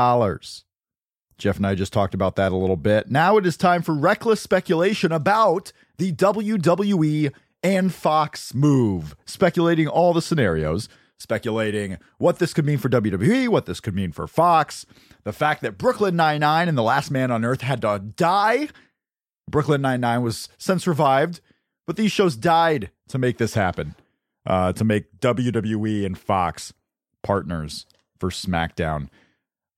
Jeff 1.36 1.56
and 1.58 1.66
I 1.66 1.74
just 1.74 1.92
talked 1.92 2.14
about 2.14 2.36
that 2.36 2.52
a 2.52 2.56
little 2.56 2.76
bit. 2.76 3.10
Now 3.10 3.36
it 3.36 3.44
is 3.44 3.58
time 3.58 3.82
for 3.82 3.94
reckless 3.94 4.40
speculation 4.40 5.12
about 5.12 5.72
the 5.98 6.12
WWE 6.12 7.32
and 7.62 7.92
Fox 7.92 8.54
move, 8.54 9.14
speculating 9.26 9.88
all 9.88 10.14
the 10.14 10.22
scenarios, 10.22 10.88
speculating 11.20 11.98
what 12.18 12.38
this 12.38 12.54
could 12.54 12.64
mean 12.64 12.78
for 12.78 12.88
WWE, 12.88 13.48
what 13.48 13.66
this 13.66 13.78
could 13.78 13.94
mean 13.94 14.10
for 14.10 14.26
Fox, 14.26 14.86
the 15.22 15.32
fact 15.32 15.60
that 15.62 15.78
Brooklyn 15.78 16.16
Nine-Nine 16.16 16.66
and 16.68 16.76
The 16.76 16.82
Last 16.82 17.10
Man 17.10 17.30
on 17.30 17.44
Earth 17.44 17.60
had 17.60 17.82
to 17.82 17.98
die. 17.98 18.68
Brooklyn 19.48 19.82
Nine-Nine 19.82 20.22
was 20.22 20.48
since 20.56 20.86
revived, 20.86 21.40
but 21.86 21.96
these 21.96 22.10
shows 22.10 22.36
died 22.36 22.90
to 23.08 23.18
make 23.18 23.36
this 23.36 23.54
happen, 23.54 23.94
uh, 24.46 24.72
to 24.72 24.82
make 24.82 25.20
WWE 25.20 26.06
and 26.06 26.16
Fox 26.16 26.72
partners 27.22 27.84
for 28.18 28.30
SmackDown. 28.30 29.08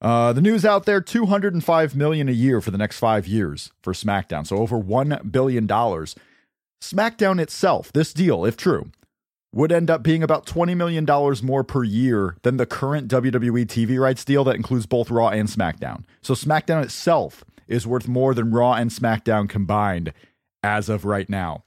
Uh, 0.00 0.32
the 0.32 0.40
news 0.40 0.64
out 0.64 0.84
there: 0.84 1.00
two 1.00 1.26
hundred 1.26 1.54
and 1.54 1.64
five 1.64 1.94
million 1.94 2.28
a 2.28 2.32
year 2.32 2.60
for 2.60 2.70
the 2.72 2.78
next 2.78 2.98
five 2.98 3.26
years 3.26 3.70
for 3.82 3.92
SmackDown, 3.92 4.46
so 4.46 4.56
over 4.56 4.76
one 4.78 5.18
billion 5.30 5.66
dollars. 5.66 6.14
SmackDown 6.80 7.40
itself, 7.40 7.92
this 7.92 8.12
deal, 8.12 8.44
if 8.44 8.56
true, 8.56 8.90
would 9.54 9.70
end 9.70 9.90
up 9.90 10.02
being 10.02 10.22
about 10.22 10.46
$20 10.46 10.76
million 10.76 11.06
more 11.42 11.62
per 11.62 11.84
year 11.84 12.36
than 12.42 12.56
the 12.56 12.66
current 12.66 13.08
WWE 13.08 13.66
TV 13.66 14.00
rights 14.00 14.24
deal 14.24 14.44
that 14.44 14.56
includes 14.56 14.86
both 14.86 15.10
Raw 15.10 15.28
and 15.28 15.48
SmackDown. 15.48 16.04
So 16.22 16.34
SmackDown 16.34 16.82
itself 16.82 17.44
is 17.68 17.86
worth 17.86 18.08
more 18.08 18.34
than 18.34 18.50
Raw 18.50 18.74
and 18.74 18.90
SmackDown 18.90 19.48
combined 19.48 20.12
as 20.62 20.88
of 20.88 21.04
right 21.04 21.28
now. 21.28 21.64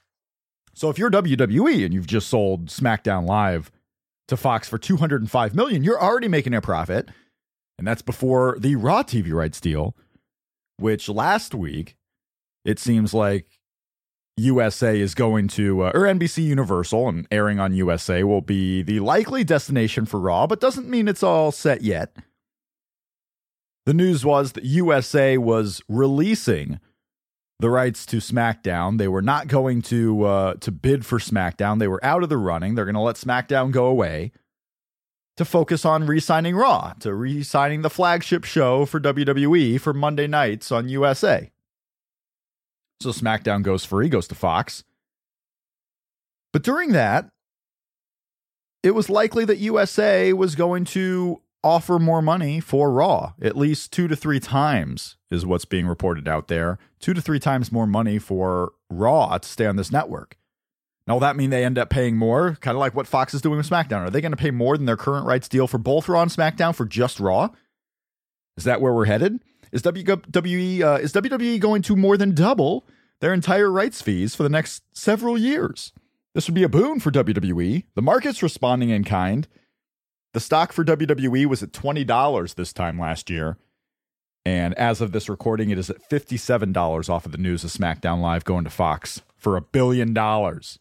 So 0.74 0.90
if 0.90 0.98
you're 0.98 1.10
WWE 1.10 1.84
and 1.84 1.94
you've 1.94 2.06
just 2.06 2.28
sold 2.28 2.66
SmackDown 2.66 3.26
Live 3.26 3.70
to 4.28 4.36
Fox 4.36 4.68
for 4.68 4.78
205 4.78 5.54
million, 5.54 5.84
you're 5.84 6.02
already 6.02 6.28
making 6.28 6.54
a 6.54 6.60
profit. 6.60 7.08
And 7.78 7.86
that's 7.86 8.02
before 8.02 8.56
the 8.58 8.74
Raw 8.76 9.02
TV 9.02 9.32
rights 9.32 9.60
deal, 9.60 9.96
which 10.76 11.08
last 11.08 11.54
week 11.54 11.96
it 12.64 12.78
seems 12.78 13.14
like 13.14 13.46
USA 14.36 15.00
is 15.00 15.14
going 15.14 15.48
to, 15.48 15.84
uh, 15.84 15.92
or 15.94 16.02
NBC 16.02 16.44
Universal 16.44 17.08
and 17.08 17.26
airing 17.30 17.58
on 17.58 17.72
USA 17.72 18.22
will 18.22 18.42
be 18.42 18.82
the 18.82 19.00
likely 19.00 19.44
destination 19.44 20.04
for 20.04 20.20
Raw, 20.20 20.46
but 20.46 20.60
doesn't 20.60 20.88
mean 20.88 21.08
it's 21.08 21.22
all 21.22 21.50
set 21.50 21.82
yet. 21.82 22.14
The 23.86 23.94
news 23.94 24.24
was 24.24 24.52
that 24.52 24.64
USA 24.64 25.38
was 25.38 25.80
releasing 25.88 26.80
the 27.60 27.70
rights 27.70 28.04
to 28.06 28.18
SmackDown. 28.18 28.98
They 28.98 29.08
were 29.08 29.22
not 29.22 29.48
going 29.48 29.80
to 29.82 30.24
uh, 30.24 30.54
to 30.54 30.70
bid 30.70 31.06
for 31.06 31.18
SmackDown. 31.18 31.78
They 31.78 31.88
were 31.88 32.04
out 32.04 32.22
of 32.22 32.28
the 32.28 32.36
running. 32.36 32.74
They're 32.74 32.84
going 32.84 32.94
to 32.94 33.00
let 33.00 33.16
SmackDown 33.16 33.70
go 33.70 33.86
away 33.86 34.32
to 35.36 35.44
focus 35.44 35.84
on 35.84 36.06
re-signing 36.06 36.56
Raw, 36.56 36.94
to 37.00 37.14
re-signing 37.14 37.82
the 37.82 37.90
flagship 37.90 38.44
show 38.44 38.86
for 38.86 38.98
WWE 39.00 39.80
for 39.80 39.94
Monday 39.94 40.26
nights 40.26 40.72
on 40.72 40.88
USA. 40.88 41.50
So 43.00 43.10
SmackDown 43.10 43.62
goes 43.62 43.84
free, 43.84 44.08
goes 44.08 44.28
to 44.28 44.34
Fox. 44.34 44.84
But 46.52 46.62
during 46.62 46.92
that, 46.92 47.28
it 48.82 48.94
was 48.94 49.10
likely 49.10 49.44
that 49.44 49.58
USA 49.58 50.32
was 50.32 50.54
going 50.54 50.84
to 50.86 51.42
offer 51.62 51.98
more 51.98 52.22
money 52.22 52.60
for 52.60 52.92
Raw, 52.92 53.32
at 53.42 53.56
least 53.56 53.92
two 53.92 54.06
to 54.08 54.14
three 54.14 54.38
times 54.38 55.16
is 55.30 55.44
what's 55.44 55.64
being 55.64 55.86
reported 55.86 56.28
out 56.28 56.48
there. 56.48 56.78
Two 57.00 57.12
to 57.12 57.20
three 57.20 57.40
times 57.40 57.72
more 57.72 57.86
money 57.86 58.18
for 58.18 58.72
Raw 58.88 59.36
to 59.38 59.48
stay 59.48 59.66
on 59.66 59.76
this 59.76 59.90
network. 59.90 60.38
Now, 61.06 61.14
will 61.14 61.20
that 61.20 61.36
mean 61.36 61.50
they 61.50 61.64
end 61.64 61.78
up 61.78 61.90
paying 61.90 62.16
more? 62.16 62.56
Kind 62.60 62.76
of 62.76 62.80
like 62.80 62.94
what 62.94 63.06
Fox 63.06 63.34
is 63.34 63.42
doing 63.42 63.56
with 63.58 63.68
SmackDown. 63.68 64.06
Are 64.06 64.10
they 64.10 64.20
going 64.20 64.32
to 64.32 64.36
pay 64.36 64.50
more 64.50 64.76
than 64.76 64.86
their 64.86 64.96
current 64.96 65.26
rights 65.26 65.48
deal 65.48 65.66
for 65.66 65.78
both 65.78 66.08
Raw 66.08 66.22
and 66.22 66.30
SmackDown 66.30 66.74
for 66.74 66.84
just 66.84 67.20
Raw? 67.20 67.50
Is 68.56 68.64
that 68.64 68.80
where 68.80 68.92
we're 68.92 69.04
headed? 69.04 69.40
Is 69.76 69.82
WWE 69.82 70.80
uh, 70.80 70.96
is 71.02 71.12
WWE 71.12 71.60
going 71.60 71.82
to 71.82 71.94
more 71.94 72.16
than 72.16 72.34
double 72.34 72.86
their 73.20 73.34
entire 73.34 73.70
rights 73.70 74.00
fees 74.00 74.34
for 74.34 74.42
the 74.42 74.48
next 74.48 74.82
several 74.94 75.36
years? 75.36 75.92
This 76.32 76.48
would 76.48 76.54
be 76.54 76.62
a 76.62 76.68
boon 76.70 76.98
for 76.98 77.10
WWE. 77.10 77.84
The 77.94 78.00
market's 78.00 78.42
responding 78.42 78.88
in 78.88 79.04
kind. 79.04 79.46
The 80.32 80.40
stock 80.40 80.72
for 80.72 80.82
WWE 80.82 81.44
was 81.44 81.62
at 81.62 81.72
$20 81.72 82.54
this 82.54 82.72
time 82.72 82.98
last 82.98 83.28
year. 83.28 83.58
And 84.46 84.72
as 84.76 85.02
of 85.02 85.12
this 85.12 85.28
recording, 85.28 85.68
it 85.68 85.76
is 85.76 85.90
at 85.90 86.08
$57 86.08 87.10
off 87.10 87.26
of 87.26 87.32
the 87.32 87.36
news 87.36 87.62
of 87.62 87.70
SmackDown 87.70 88.22
Live 88.22 88.44
going 88.44 88.64
to 88.64 88.70
Fox 88.70 89.20
for 89.36 89.58
a 89.58 89.62
billion 89.62 90.14
dollars. 90.14 90.78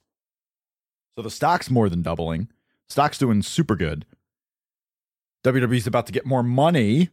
So 1.17 1.21
the 1.21 1.29
stock's 1.29 1.69
more 1.69 1.89
than 1.89 2.01
doubling. 2.01 2.47
Stock's 2.87 3.17
doing 3.17 3.41
super 3.41 3.75
good. 3.75 4.05
WWE's 5.43 5.85
about 5.85 6.05
to 6.05 6.13
get 6.13 6.25
more 6.25 6.43
money 6.43 7.09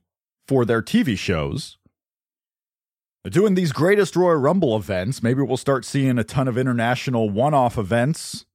for 0.47 0.65
their 0.65 0.83
TV 0.83 1.17
shows. 1.17 1.79
Doing 3.25 3.55
these 3.55 3.73
greatest 3.73 4.17
Royal 4.17 4.37
Rumble 4.37 4.77
events. 4.77 5.23
Maybe 5.23 5.43
we'll 5.43 5.57
start 5.57 5.85
seeing 5.85 6.19
a 6.19 6.25
ton 6.25 6.49
of 6.49 6.59
international 6.59 7.31
one 7.31 7.55
off 7.55 7.79
events, 7.79 8.47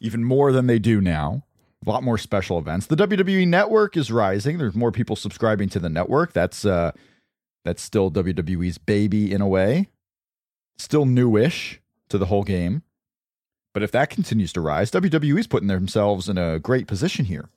even 0.00 0.24
more 0.24 0.50
than 0.50 0.66
they 0.66 0.80
do 0.80 1.00
now. 1.00 1.44
A 1.86 1.88
lot 1.88 2.02
more 2.02 2.18
special 2.18 2.58
events. 2.58 2.86
The 2.86 2.96
WWE 2.96 3.46
network 3.46 3.96
is 3.96 4.10
rising. 4.10 4.58
There's 4.58 4.74
more 4.74 4.90
people 4.90 5.14
subscribing 5.14 5.68
to 5.68 5.78
the 5.78 5.88
network. 5.88 6.32
That's 6.32 6.64
uh 6.64 6.90
that's 7.64 7.82
still 7.82 8.10
WWE's 8.10 8.78
baby 8.78 9.32
in 9.32 9.40
a 9.40 9.46
way. 9.46 9.88
Still 10.78 11.06
newish 11.06 11.80
to 12.08 12.18
the 12.18 12.26
whole 12.26 12.42
game. 12.42 12.82
But 13.74 13.84
if 13.84 13.92
that 13.92 14.10
continues 14.10 14.52
to 14.54 14.60
rise, 14.60 14.90
WWE's 14.90 15.46
putting 15.46 15.68
themselves 15.68 16.28
in 16.28 16.38
a 16.38 16.58
great 16.58 16.88
position 16.88 17.26
here. 17.26 17.48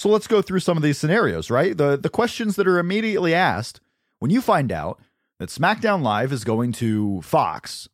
So 0.00 0.08
let's 0.08 0.26
go 0.26 0.40
through 0.40 0.60
some 0.60 0.78
of 0.78 0.82
these 0.82 0.96
scenarios, 0.96 1.50
right? 1.50 1.76
The 1.76 1.94
the 1.94 2.08
questions 2.08 2.56
that 2.56 2.66
are 2.66 2.78
immediately 2.78 3.34
asked 3.34 3.82
when 4.18 4.30
you 4.30 4.40
find 4.40 4.72
out 4.72 4.98
that 5.38 5.50
SmackDown 5.50 6.00
Live 6.00 6.32
is 6.32 6.42
going 6.42 6.72
to 6.72 7.20
Fox. 7.20 7.86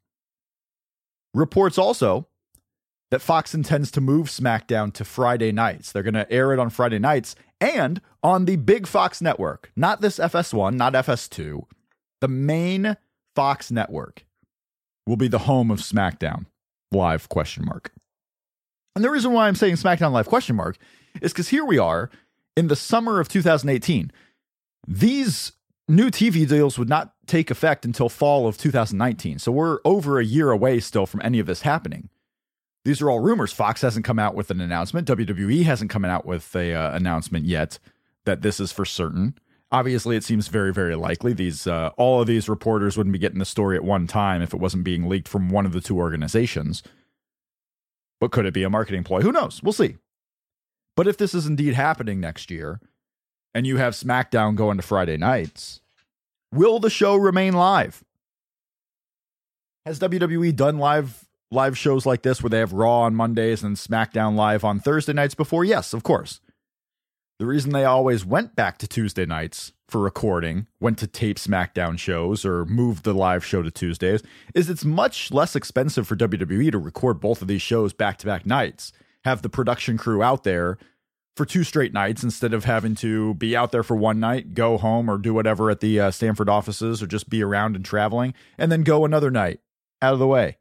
Reports 1.34 1.78
also 1.78 2.28
that 3.10 3.22
Fox 3.22 3.54
intends 3.56 3.90
to 3.90 4.00
move 4.00 4.28
SmackDown 4.28 4.92
to 4.92 5.04
Friday 5.04 5.50
nights. 5.50 5.90
They're 5.90 6.04
going 6.04 6.14
to 6.14 6.30
air 6.30 6.52
it 6.52 6.60
on 6.60 6.70
Friday 6.70 7.00
nights 7.00 7.34
and 7.60 8.00
on 8.22 8.44
the 8.44 8.54
big 8.54 8.86
Fox 8.86 9.20
network, 9.20 9.72
not 9.74 10.00
this 10.00 10.20
FS1, 10.20 10.74
not 10.74 10.92
FS2. 10.92 11.64
The 12.20 12.28
main 12.28 12.96
Fox 13.34 13.72
network 13.72 14.24
will 15.08 15.16
be 15.16 15.26
the 15.26 15.38
home 15.38 15.72
of 15.72 15.80
SmackDown 15.80 16.46
Live 16.92 17.28
question 17.28 17.64
mark. 17.64 17.90
And 18.94 19.04
the 19.04 19.10
reason 19.10 19.32
why 19.32 19.48
I'm 19.48 19.56
saying 19.56 19.74
SmackDown 19.74 20.12
Live 20.12 20.28
question 20.28 20.54
mark 20.54 20.78
is 21.20 21.32
because 21.32 21.48
here 21.48 21.64
we 21.64 21.78
are 21.78 22.10
in 22.56 22.68
the 22.68 22.76
summer 22.76 23.20
of 23.20 23.28
2018. 23.28 24.10
These 24.86 25.52
new 25.88 26.10
TV 26.10 26.48
deals 26.48 26.78
would 26.78 26.88
not 26.88 27.12
take 27.26 27.50
effect 27.50 27.84
until 27.84 28.08
fall 28.08 28.46
of 28.46 28.58
2019. 28.58 29.38
So 29.38 29.52
we're 29.52 29.78
over 29.84 30.18
a 30.18 30.24
year 30.24 30.50
away 30.50 30.80
still 30.80 31.06
from 31.06 31.20
any 31.24 31.38
of 31.38 31.46
this 31.46 31.62
happening. 31.62 32.08
These 32.84 33.02
are 33.02 33.10
all 33.10 33.20
rumors. 33.20 33.52
Fox 33.52 33.82
hasn't 33.82 34.04
come 34.04 34.18
out 34.18 34.36
with 34.36 34.50
an 34.50 34.60
announcement. 34.60 35.08
WWE 35.08 35.64
hasn't 35.64 35.90
come 35.90 36.04
out 36.04 36.24
with 36.24 36.54
a 36.54 36.72
uh, 36.72 36.94
announcement 36.96 37.44
yet 37.44 37.78
that 38.24 38.42
this 38.42 38.60
is 38.60 38.70
for 38.70 38.84
certain. 38.84 39.36
Obviously, 39.72 40.16
it 40.16 40.22
seems 40.22 40.46
very, 40.46 40.72
very 40.72 40.94
likely 40.94 41.32
these 41.32 41.66
uh, 41.66 41.90
all 41.96 42.20
of 42.20 42.28
these 42.28 42.48
reporters 42.48 42.96
wouldn't 42.96 43.12
be 43.12 43.18
getting 43.18 43.40
the 43.40 43.44
story 43.44 43.76
at 43.76 43.82
one 43.82 44.06
time 44.06 44.40
if 44.40 44.54
it 44.54 44.60
wasn't 44.60 44.84
being 44.84 45.08
leaked 45.08 45.26
from 45.26 45.48
one 45.48 45.66
of 45.66 45.72
the 45.72 45.80
two 45.80 45.98
organizations. 45.98 46.84
But 48.20 48.30
could 48.30 48.46
it 48.46 48.54
be 48.54 48.62
a 48.62 48.70
marketing 48.70 49.02
ploy? 49.02 49.20
Who 49.20 49.32
knows? 49.32 49.60
We'll 49.64 49.72
see. 49.72 49.96
But 50.96 51.06
if 51.06 51.18
this 51.18 51.34
is 51.34 51.46
indeed 51.46 51.74
happening 51.74 52.20
next 52.20 52.50
year, 52.50 52.80
and 53.54 53.66
you 53.66 53.76
have 53.76 53.94
SmackDown 53.94 54.56
going 54.56 54.78
to 54.78 54.82
Friday 54.82 55.16
nights, 55.16 55.80
will 56.52 56.78
the 56.78 56.90
show 56.90 57.14
remain 57.16 57.54
live? 57.54 58.02
Has 59.84 60.00
WWE 60.00 60.56
done 60.56 60.78
live 60.78 61.26
live 61.52 61.78
shows 61.78 62.04
like 62.04 62.22
this 62.22 62.42
where 62.42 62.50
they 62.50 62.58
have 62.58 62.72
Raw 62.72 63.02
on 63.02 63.14
Mondays 63.14 63.62
and 63.62 63.76
SmackDown 63.76 64.34
live 64.34 64.64
on 64.64 64.80
Thursday 64.80 65.12
nights 65.12 65.34
before? 65.34 65.64
Yes, 65.64 65.92
of 65.92 66.02
course. 66.02 66.40
The 67.38 67.46
reason 67.46 67.72
they 67.72 67.84
always 67.84 68.24
went 68.24 68.56
back 68.56 68.78
to 68.78 68.88
Tuesday 68.88 69.26
nights 69.26 69.72
for 69.88 70.00
recording, 70.00 70.66
went 70.80 70.98
to 70.98 71.06
tape 71.06 71.36
SmackDown 71.36 71.98
shows 71.98 72.44
or 72.44 72.64
moved 72.64 73.04
the 73.04 73.14
live 73.14 73.44
show 73.44 73.62
to 73.62 73.70
Tuesdays, 73.70 74.22
is 74.54 74.68
it's 74.70 74.84
much 74.84 75.30
less 75.30 75.54
expensive 75.54 76.08
for 76.08 76.16
WWE 76.16 76.72
to 76.72 76.78
record 76.78 77.20
both 77.20 77.42
of 77.42 77.48
these 77.48 77.62
shows 77.62 77.92
back 77.92 78.16
to 78.18 78.26
back 78.26 78.46
nights, 78.46 78.90
have 79.26 79.42
the 79.42 79.48
production 79.48 79.98
crew 79.98 80.22
out 80.22 80.44
there 80.44 80.78
for 81.36 81.44
two 81.44 81.64
straight 81.64 81.92
nights 81.92 82.22
instead 82.22 82.54
of 82.54 82.64
having 82.64 82.94
to 82.94 83.34
be 83.34 83.56
out 83.56 83.72
there 83.72 83.82
for 83.82 83.96
one 83.96 84.20
night, 84.20 84.54
go 84.54 84.78
home 84.78 85.10
or 85.10 85.18
do 85.18 85.34
whatever 85.34 85.68
at 85.68 85.80
the 85.80 85.98
uh, 85.98 86.10
Stamford 86.12 86.48
offices 86.48 87.02
or 87.02 87.08
just 87.08 87.28
be 87.28 87.42
around 87.42 87.74
and 87.74 87.84
traveling, 87.84 88.34
and 88.56 88.70
then 88.70 88.84
go 88.84 89.04
another 89.04 89.30
night 89.30 89.58
out 90.00 90.12
of 90.12 90.20
the 90.20 90.28
way. 90.28 90.58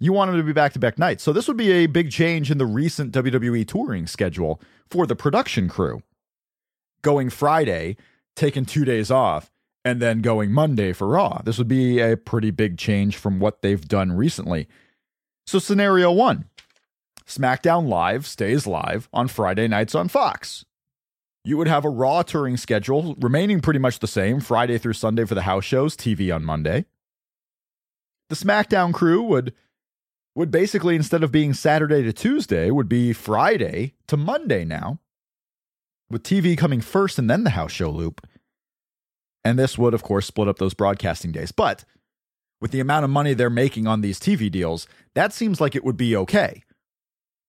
You 0.00 0.12
want 0.12 0.30
them 0.30 0.40
to 0.40 0.44
be 0.44 0.52
back 0.52 0.72
to 0.72 0.80
back 0.80 0.98
nights. 0.98 1.22
So 1.22 1.32
this 1.32 1.46
would 1.46 1.56
be 1.56 1.70
a 1.70 1.86
big 1.86 2.10
change 2.10 2.50
in 2.50 2.58
the 2.58 2.66
recent 2.66 3.14
WWE 3.14 3.66
touring 3.66 4.08
schedule 4.08 4.60
for 4.90 5.06
the 5.06 5.14
production 5.14 5.68
crew. 5.68 6.02
Going 7.00 7.30
Friday, 7.30 7.96
taking 8.34 8.64
two 8.64 8.84
days 8.84 9.12
off, 9.12 9.52
and 9.84 10.02
then 10.02 10.20
going 10.20 10.50
Monday 10.50 10.92
for 10.92 11.06
Raw. 11.06 11.42
This 11.44 11.58
would 11.58 11.68
be 11.68 12.00
a 12.00 12.16
pretty 12.16 12.50
big 12.50 12.76
change 12.76 13.16
from 13.16 13.38
what 13.38 13.62
they've 13.62 13.86
done 13.86 14.12
recently. 14.12 14.66
So, 15.46 15.60
scenario 15.60 16.10
one 16.10 16.46
SmackDown 17.26 17.88
Live 17.88 18.26
stays 18.26 18.66
live 18.66 19.08
on 19.12 19.28
Friday 19.28 19.66
nights 19.66 19.94
on 19.94 20.08
Fox. 20.08 20.64
You 21.44 21.56
would 21.56 21.68
have 21.68 21.84
a 21.84 21.90
Raw 21.90 22.22
touring 22.22 22.56
schedule 22.56 23.16
remaining 23.18 23.60
pretty 23.60 23.78
much 23.78 23.98
the 23.98 24.06
same 24.06 24.40
Friday 24.40 24.78
through 24.78 24.92
Sunday 24.94 25.24
for 25.24 25.34
the 25.34 25.42
house 25.42 25.64
shows, 25.64 25.96
TV 25.96 26.34
on 26.34 26.44
Monday. 26.44 26.86
The 28.28 28.36
SmackDown 28.36 28.92
crew 28.92 29.22
would 29.22 29.52
would 30.34 30.50
basically 30.50 30.96
instead 30.96 31.22
of 31.22 31.30
being 31.30 31.54
Saturday 31.54 32.02
to 32.02 32.12
Tuesday 32.12 32.70
would 32.70 32.88
be 32.88 33.12
Friday 33.12 33.94
to 34.08 34.16
Monday 34.16 34.64
now. 34.64 34.98
With 36.10 36.22
TV 36.22 36.58
coming 36.58 36.80
first 36.80 37.18
and 37.18 37.30
then 37.30 37.44
the 37.44 37.50
house 37.50 37.72
show 37.72 37.90
loop. 37.90 38.26
And 39.44 39.58
this 39.58 39.78
would 39.78 39.94
of 39.94 40.02
course 40.02 40.26
split 40.26 40.48
up 40.48 40.58
those 40.58 40.74
broadcasting 40.74 41.32
days. 41.32 41.52
But 41.52 41.84
with 42.60 42.70
the 42.70 42.80
amount 42.80 43.04
of 43.04 43.10
money 43.10 43.34
they're 43.34 43.50
making 43.50 43.86
on 43.86 44.00
these 44.00 44.18
TV 44.18 44.50
deals, 44.50 44.86
that 45.14 45.32
seems 45.32 45.60
like 45.60 45.74
it 45.74 45.84
would 45.84 45.96
be 45.96 46.16
okay. 46.16 46.64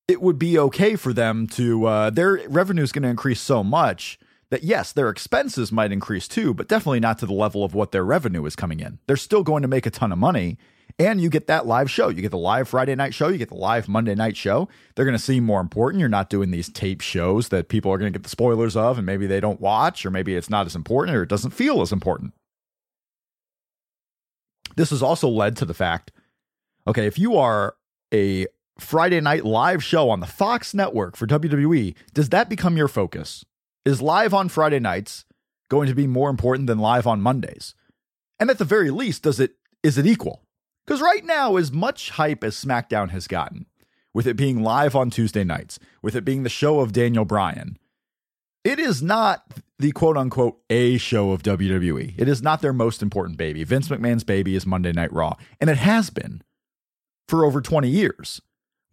It 0.08 0.22
would 0.22 0.38
be 0.38 0.58
okay 0.60 0.96
for 0.96 1.14
them 1.14 1.48
to 1.48 1.86
uh, 1.86 2.10
their 2.10 2.42
revenue 2.48 2.84
is 2.84 2.92
going 2.92 3.04
to 3.04 3.10
increase 3.10 3.42
so 3.42 3.64
much 3.64 4.20
that 4.52 4.64
yes, 4.64 4.92
their 4.92 5.10
expenses 5.10 5.72
might 5.72 5.92
increase 5.92 6.28
too, 6.28 6.54
but 6.54 6.68
definitely 6.68 7.00
not 7.00 7.18
to 7.20 7.26
the 7.26 7.34
level 7.34 7.64
of 7.64 7.74
what 7.74 7.92
their 7.92 8.06
revenue 8.06 8.46
is 8.46 8.56
coming 8.56 8.80
in. 8.80 9.00
They're 9.08 9.18
still 9.18 9.44
going 9.44 9.64
to 9.64 9.68
make 9.68 9.86
a 9.86 9.92
ton 9.92 10.12
of 10.12 10.20
money 10.20 10.58
and 10.98 11.20
you 11.20 11.30
get 11.30 11.48
that 11.48 11.66
live 11.66 11.92
show. 11.92 12.08
You 12.10 12.22
get 12.22 12.32
the 12.32 12.38
live 12.38 12.70
Friday 12.70 12.96
night 12.96 13.14
show. 13.14 13.28
You 13.28 13.38
get 13.38 13.50
the 13.50 13.56
live 13.56 13.88
Monday 13.90 14.16
night 14.16 14.38
show. 14.38 14.70
They're 14.96 15.06
going 15.06 15.18
to 15.18 15.24
seem 15.24 15.44
more 15.44 15.60
important. 15.60 16.00
You're 16.00 16.10
not 16.10 16.30
doing 16.30 16.52
these 16.52 16.70
tape 16.70 17.02
shows 17.02 17.50
that 17.50 17.68
people 17.68 17.92
are 17.92 17.98
going 17.98 18.12
to 18.12 18.18
get 18.18 18.24
the 18.24 18.30
spoilers 18.30 18.78
of, 18.78 18.98
and 18.98 19.06
maybe 19.06 19.28
they 19.28 19.42
don't 19.42 19.60
watch, 19.60 20.06
or 20.06 20.12
maybe 20.12 20.36
it's 20.36 20.50
not 20.50 20.66
as 20.66 20.76
important, 20.76 21.18
or 21.18 21.24
it 21.24 21.30
doesn't 21.30 21.52
feel 21.52 21.82
as 21.82 21.92
important. 21.92 22.34
This 24.78 24.92
has 24.92 25.04
also 25.04 25.28
led 25.28 25.58
to 25.58 25.66
the 25.66 25.74
fact 25.74 26.12
okay, 26.88 27.08
if 27.08 27.18
you 27.18 27.36
are 27.36 27.76
a 28.14 28.46
Friday 28.78 29.22
night 29.22 29.46
live 29.46 29.84
show 29.84 30.10
on 30.10 30.20
the 30.20 30.26
Fox 30.26 30.74
network 30.74 31.16
for 31.16 31.26
WWE, 31.26 31.96
does 32.14 32.30
that 32.30 32.50
become 32.50 32.76
your 32.76 32.88
focus? 32.90 33.46
Is 33.86 34.02
live 34.02 34.34
on 34.34 34.50
Friday 34.50 34.80
nights 34.80 35.26
going 35.70 35.88
to 35.88 35.96
be 35.96 36.08
more 36.08 36.30
important 36.30 36.68
than 36.68 36.80
live 36.80 37.08
on 37.08 37.22
Mondays? 37.22 37.74
And 38.40 38.50
at 38.50 38.58
the 38.58 38.66
very 38.66 38.92
least, 38.92 39.24
does 39.24 39.40
it 39.40 39.56
is 39.82 39.98
it 39.98 40.06
equal? 40.06 40.44
Because 40.86 41.02
right 41.02 41.24
now, 41.24 41.56
as 41.56 41.72
much 41.72 42.12
hype 42.12 42.44
as 42.44 42.56
SmackDown 42.56 43.12
has 43.12 43.28
gotten, 43.28 43.66
with 44.14 44.28
it 44.28 44.36
being 44.36 44.62
live 44.62 44.96
on 44.96 45.10
Tuesday 45.10 45.44
nights, 45.44 45.80
with 46.02 46.16
it 46.16 46.26
being 46.26 46.44
the 46.44 46.50
show 46.50 46.80
of 46.80 46.92
Daniel 46.92 47.26
Bryan, 47.26 47.78
it 48.64 48.80
is 48.80 49.02
not 49.02 49.46
the 49.80 49.92
quote 49.92 50.18
unquote 50.18 50.60
A 50.70 50.98
show 50.98 51.32
of 51.32 51.44
WWE. 51.44 52.16
It 52.18 52.28
is 52.28 52.42
not 52.42 52.62
their 52.62 52.74
most 52.74 53.02
important 53.02 53.38
baby. 53.38 53.64
Vince 53.64 53.88
McMahon's 53.88 54.24
baby 54.24 54.56
is 54.56 54.66
Monday 54.66 54.92
Night 54.92 55.14
Raw, 55.14 55.36
and 55.62 55.70
it 55.70 55.78
has 55.78 56.10
been 56.10 56.42
for 57.28 57.46
over 57.46 57.62
20 57.62 57.90
years. 57.90 58.42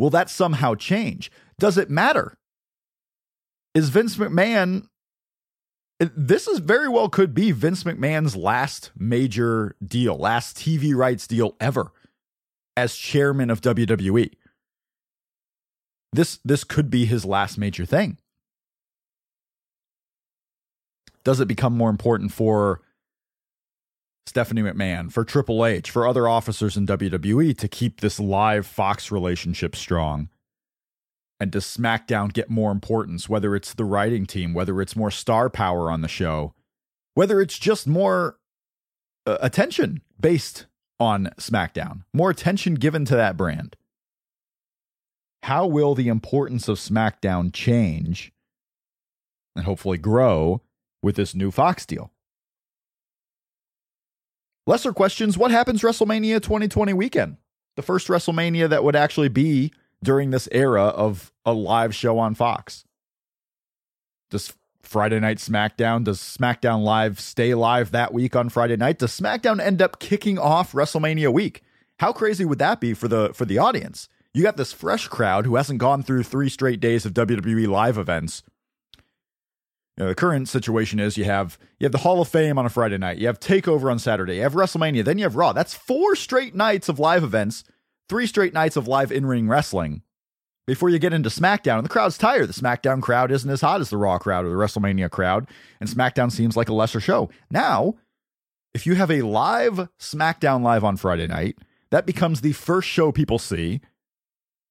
Will 0.03 0.11
that 0.11 0.29
somehow 0.29 0.75
change? 0.75 1.31
Does 1.61 1.79
it 1.79 1.89
matter? 1.89 2.37
Is 3.73 3.89
Vince 3.91 4.17
McMahon 4.17 4.89
this 6.01 6.49
is 6.49 6.59
very 6.59 6.89
well 6.89 7.09
could 7.09 7.33
be 7.35 7.53
Vince 7.53 7.85
McMahon's 7.85 8.35
last 8.35 8.91
major 8.99 9.77
deal, 9.81 10.17
last 10.17 10.57
TV 10.57 10.93
rights 10.93 11.29
deal 11.29 11.55
ever 11.61 11.93
as 12.77 12.97
chairman 12.97 13.49
of 13.49 13.61
WWE. 13.61 14.33
this 16.13 16.41
this 16.45 16.65
could 16.65 16.91
be 16.91 17.05
his 17.05 17.25
last 17.25 17.57
major 17.57 17.87
thing. 17.87 18.19
Does 21.23 21.39
it 21.39 21.47
become 21.47 21.77
more 21.77 21.91
important 21.91 22.33
for 22.33 22.81
Stephanie 24.27 24.63
McMahon, 24.63 25.11
for 25.13 25.25
Triple 25.25 25.65
H, 25.67 25.91
for 25.91 26.07
other 26.07 26.29
officers 26.29 26.77
in 26.77 26.87
WWE 26.87 27.57
to 27.59 27.69
keep 27.69 28.01
this 28.01 28.21
live 28.21 28.67
Fox 28.67 29.11
relationship 29.11 29.75
strong? 29.75 30.29
And 31.41 31.51
does 31.51 31.65
SmackDown 31.65 32.33
get 32.33 32.49
more 32.49 32.71
importance, 32.71 33.29
whether 33.29 33.57
it's 33.57 33.75
the 33.75 33.85
writing 33.85 34.27
team, 34.27 34.55
whether 34.55 34.81
it's 34.81 34.95
more 34.95 35.11
star 35.11 35.51
power 35.51 35.91
on 35.91 36.01
the 36.01 36.09
show, 36.09 36.55
whether 37.15 37.41
it's 37.41 37.59
just 37.59 37.87
more 37.89 38.39
uh, 39.27 39.39
attention 39.41 40.03
based 40.21 40.67
on 41.01 41.31
SmackDown, 41.39 42.05
more 42.15 42.31
attention 42.31 42.75
given 42.75 43.05
to 43.07 43.17
that 43.17 43.37
brand? 43.37 43.77
How 45.43 45.67
will 45.67 45.97
the 45.97 46.07
importance 46.07 46.69
of 46.69 46.79
SmackDown 46.79 47.53
change 47.53 48.33
and 49.57 49.65
hopefully 49.65 49.99
grow 49.99 50.63
with 51.03 51.17
this 51.17 51.35
new 51.35 51.51
Fox 51.51 51.85
deal? 51.85 52.12
Lesser 54.65 54.93
questions 54.93 55.37
What 55.37 55.51
happens 55.51 55.83
WrestleMania 55.83 56.41
2020 56.41 56.93
weekend? 56.93 57.37
The 57.75 57.83
first 57.83 58.07
WrestleMania 58.07 58.69
that 58.69 58.85
would 58.85 58.95
actually 58.95 59.29
be 59.29 59.73
during 60.05 60.31
this 60.31 60.49
era 60.53 60.85
of 60.85 61.33
a 61.45 61.53
live 61.53 61.95
show 61.95 62.19
on 62.19 62.37
Fox. 62.37 62.85
Does 64.31 64.53
Friday 64.83 65.19
Night 65.19 65.39
SmackDown, 65.39 66.05
does 66.05 66.21
SmackDown 66.21 66.85
Live 66.85 67.19
stay 67.19 67.55
live 67.55 67.91
that 67.91 68.13
week 68.13 68.37
on 68.37 68.49
Friday 68.51 68.77
night? 68.77 68.99
Does 68.99 69.19
SmackDown 69.19 69.61
end 69.61 69.83
up 69.83 69.99
kicking 69.99 70.39
off 70.39 70.73
WrestleMania 70.73 71.33
week? 71.33 71.63
How 71.99 72.13
crazy 72.13 72.45
would 72.45 72.59
that 72.59 72.81
be 72.81 72.95
for 72.95 73.09
the 73.09 73.33
for 73.35 73.45
the 73.45 73.59
audience? 73.59 74.09
You 74.33 74.45
got 74.45 74.57
this 74.57 74.73
fresh 74.73 75.09
crowd 75.09 75.45
who 75.45 75.57
hasn't 75.57 75.81
gone 75.81 76.05
through 76.05 76.23
three 76.23 76.49
straight 76.49 76.79
days 76.79 77.05
of 77.05 77.15
WWE 77.15 77.67
live 77.67 77.99
events 77.99 78.45
you 79.97 80.05
know, 80.05 80.09
the 80.09 80.15
current 80.15 80.49
situation 80.49 80.99
is 80.99 81.19
you 81.19 81.25
have 81.25 81.59
you 81.79 81.85
have 81.85 81.93
the 81.93 81.99
Hall 81.99 82.21
of 82.21 82.29
Fame 82.29 82.59
on 82.59 82.67
a 82.67 82.71
Friday 82.71 82.99
night, 82.99 83.19
you 83.19 83.27
have 83.27 83.39
Takeover 83.39 83.91
on 83.91 83.99
Saturday, 83.99 84.37
you 84.37 84.43
have 84.43 84.55
WrestleMania, 84.55 85.05
then 85.05 85.19
you 85.19 85.25
have 85.25 85.37
Raw. 85.37 85.53
That's 85.53 85.75
four 85.75 86.17
straight 86.17 86.55
nights 86.55 86.89
of 86.89 86.99
live 86.99 87.23
events, 87.23 87.65
three 88.09 88.27
straight 88.27 88.55
nights 88.55 88.77
of 88.77 88.89
live 88.89 89.13
in-ring 89.13 89.49
wrestling. 89.49 90.03
Before 90.67 90.89
you 90.89 91.01
get 91.01 91.13
into 91.13 91.29
SmackDown, 91.29 91.79
and 91.79 91.85
the 91.85 91.91
crowd's 91.91 92.17
tired. 92.17 92.49
The 92.49 92.53
SmackDown 92.53 93.03
crowd 93.03 93.33
isn't 93.33 93.51
as 93.51 93.63
hot 93.63 93.81
as 93.81 93.91
the 93.91 93.97
Raw 93.97 94.19
crowd 94.19 94.45
or 94.45 94.51
the 94.51 94.55
WrestleMania 94.55 95.11
crowd, 95.11 95.49
and 95.81 95.91
SmackDown 95.91 96.31
seems 96.31 96.57
like 96.57 96.69
a 96.69 96.75
lesser 96.75 97.01
show. 97.01 97.31
Now, 97.51 97.97
if 98.73 98.87
you 98.87 98.95
have 98.95 99.11
a 99.11 99.23
live 99.23 99.89
SmackDown 99.99 100.63
live 100.63 100.85
on 100.85 100.97
Friday 100.97 101.27
night, 101.27 101.59
that 101.91 102.07
becomes 102.07 102.41
the 102.41 102.53
first 102.53 102.89
show 102.89 103.11
people 103.11 103.41
see, 103.41 103.81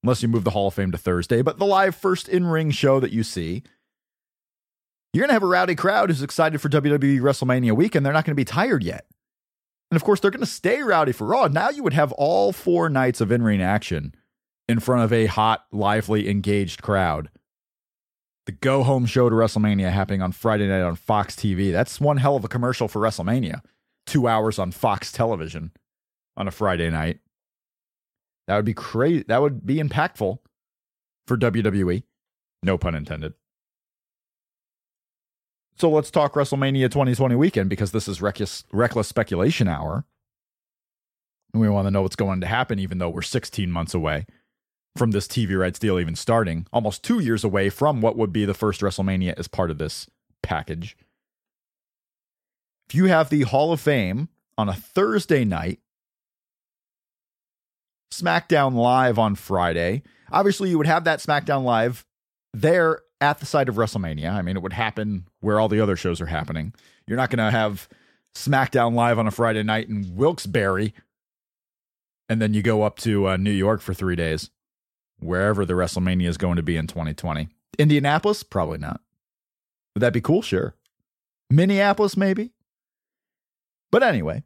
unless 0.01 0.23
you 0.23 0.29
move 0.29 0.45
the 0.45 0.51
Hall 0.51 0.67
of 0.69 0.73
Fame 0.73 0.93
to 0.93 0.97
Thursday, 0.97 1.41
but 1.41 1.59
the 1.59 1.65
live 1.65 1.95
first 1.95 2.29
in-ring 2.29 2.71
show 2.71 2.99
that 3.01 3.11
you 3.11 3.21
see 3.21 3.61
you're 5.13 5.21
going 5.21 5.29
to 5.29 5.33
have 5.33 5.43
a 5.43 5.47
rowdy 5.47 5.75
crowd 5.75 6.09
who's 6.09 6.23
excited 6.23 6.61
for 6.61 6.69
WWE 6.69 7.19
WrestleMania 7.19 7.75
week, 7.75 7.95
and 7.95 8.05
they're 8.05 8.13
not 8.13 8.25
going 8.25 8.31
to 8.31 8.35
be 8.35 8.45
tired 8.45 8.83
yet. 8.83 9.05
And 9.89 9.97
of 9.97 10.03
course, 10.03 10.21
they're 10.21 10.31
going 10.31 10.39
to 10.39 10.45
stay 10.45 10.81
rowdy 10.81 11.11
for 11.11 11.27
Raw. 11.27 11.47
Now 11.47 11.69
you 11.69 11.83
would 11.83 11.93
have 11.93 12.13
all 12.13 12.53
four 12.53 12.89
nights 12.89 13.19
of 13.19 13.31
in 13.31 13.43
ring 13.43 13.61
action 13.61 14.15
in 14.69 14.79
front 14.79 15.03
of 15.03 15.11
a 15.11 15.25
hot, 15.25 15.65
lively, 15.71 16.29
engaged 16.29 16.81
crowd. 16.81 17.29
The 18.45 18.53
go 18.53 18.83
home 18.83 19.05
show 19.05 19.29
to 19.29 19.35
WrestleMania 19.35 19.91
happening 19.91 20.21
on 20.21 20.31
Friday 20.31 20.67
night 20.67 20.81
on 20.81 20.95
Fox 20.95 21.35
TV. 21.35 21.71
That's 21.71 21.99
one 21.99 22.17
hell 22.17 22.37
of 22.37 22.45
a 22.45 22.47
commercial 22.47 22.87
for 22.87 22.99
WrestleMania. 22.99 23.61
Two 24.05 24.27
hours 24.27 24.57
on 24.57 24.71
Fox 24.71 25.11
television 25.11 25.71
on 26.37 26.47
a 26.47 26.51
Friday 26.51 26.89
night. 26.89 27.19
That 28.47 28.55
would 28.55 28.65
be 28.65 28.73
crazy. 28.73 29.25
That 29.27 29.41
would 29.41 29.65
be 29.65 29.75
impactful 29.75 30.39
for 31.27 31.37
WWE. 31.37 32.03
No 32.63 32.77
pun 32.77 32.95
intended. 32.95 33.33
So 35.81 35.89
let's 35.89 36.11
talk 36.11 36.35
WrestleMania 36.35 36.91
2020 36.91 37.33
weekend 37.33 37.67
because 37.67 37.91
this 37.91 38.07
is 38.07 38.21
reckless, 38.21 38.63
reckless 38.71 39.07
speculation 39.07 39.67
hour. 39.67 40.05
And 41.53 41.59
we 41.59 41.69
want 41.69 41.87
to 41.87 41.91
know 41.91 42.03
what's 42.03 42.15
going 42.15 42.39
to 42.41 42.45
happen, 42.45 42.77
even 42.77 42.99
though 42.99 43.09
we're 43.09 43.23
16 43.23 43.71
months 43.71 43.95
away 43.95 44.27
from 44.95 45.09
this 45.09 45.27
TV 45.27 45.59
rights 45.59 45.79
deal 45.79 45.99
even 45.99 46.15
starting, 46.15 46.67
almost 46.71 47.03
two 47.03 47.17
years 47.17 47.43
away 47.43 47.71
from 47.71 47.99
what 47.99 48.15
would 48.15 48.31
be 48.31 48.45
the 48.45 48.53
first 48.53 48.81
WrestleMania 48.81 49.33
as 49.39 49.47
part 49.47 49.71
of 49.71 49.79
this 49.79 50.07
package. 50.43 50.95
If 52.87 52.93
you 52.93 53.05
have 53.05 53.31
the 53.31 53.41
Hall 53.41 53.73
of 53.73 53.81
Fame 53.81 54.29
on 54.59 54.69
a 54.69 54.75
Thursday 54.75 55.43
night, 55.43 55.79
SmackDown 58.13 58.75
Live 58.75 59.17
on 59.17 59.33
Friday, 59.33 60.03
obviously 60.31 60.69
you 60.69 60.77
would 60.77 60.85
have 60.85 61.05
that 61.05 61.21
SmackDown 61.21 61.63
Live 61.63 62.05
there 62.53 63.01
at 63.21 63.39
the 63.39 63.45
site 63.45 63.69
of 63.69 63.75
WrestleMania. 63.75 64.31
I 64.31 64.41
mean, 64.41 64.57
it 64.57 64.63
would 64.63 64.73
happen 64.73 65.27
where 65.39 65.59
all 65.59 65.69
the 65.69 65.79
other 65.79 65.95
shows 65.95 66.19
are 66.19 66.25
happening. 66.25 66.73
You're 67.07 67.17
not 67.17 67.29
going 67.29 67.45
to 67.45 67.55
have 67.55 67.87
SmackDown 68.35 68.95
live 68.95 69.19
on 69.19 69.27
a 69.27 69.31
Friday 69.31 69.63
night 69.63 69.87
in 69.87 70.15
Wilkes-Barre, 70.15 70.93
and 72.27 72.41
then 72.41 72.53
you 72.53 72.63
go 72.63 72.81
up 72.81 72.97
to 72.99 73.29
uh, 73.29 73.37
New 73.37 73.51
York 73.51 73.81
for 73.81 73.93
three 73.93 74.15
days, 74.15 74.49
wherever 75.19 75.65
the 75.65 75.73
WrestleMania 75.73 76.27
is 76.27 76.37
going 76.37 76.55
to 76.55 76.63
be 76.63 76.75
in 76.75 76.87
2020. 76.87 77.49
Indianapolis, 77.77 78.43
probably 78.43 78.79
not. 78.79 79.01
Would 79.95 80.01
that 80.01 80.13
be 80.13 80.21
cool? 80.21 80.41
Sure. 80.41 80.75
Minneapolis, 81.49 82.17
maybe. 82.17 82.51
But 83.91 84.03
anyway, 84.03 84.43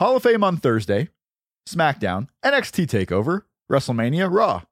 Hall 0.00 0.16
of 0.16 0.22
Fame 0.22 0.42
on 0.42 0.56
Thursday, 0.56 1.10
SmackDown, 1.68 2.28
NXT 2.42 2.86
Takeover, 2.86 3.42
WrestleMania, 3.70 4.32
Raw 4.32 4.62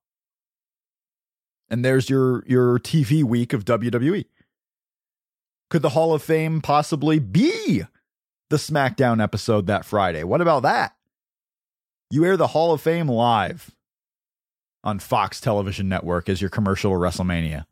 and 1.70 1.84
there's 1.84 2.10
your 2.10 2.44
your 2.46 2.78
TV 2.78 3.22
week 3.22 3.52
of 3.52 3.64
WWE. 3.64 4.26
Could 5.70 5.82
the 5.82 5.90
Hall 5.90 6.12
of 6.12 6.22
Fame 6.22 6.60
possibly 6.60 7.18
be 7.18 7.82
the 8.50 8.56
SmackDown 8.56 9.22
episode 9.22 9.66
that 9.68 9.84
Friday? 9.84 10.24
What 10.24 10.40
about 10.40 10.64
that? 10.64 10.96
You 12.10 12.24
air 12.24 12.36
the 12.36 12.48
Hall 12.48 12.72
of 12.72 12.80
Fame 12.80 13.08
live 13.08 13.70
on 14.82 14.98
Fox 14.98 15.40
Television 15.40 15.88
Network 15.88 16.28
as 16.28 16.40
your 16.40 16.50
commercial 16.50 16.92
WrestleMania. 16.92 17.66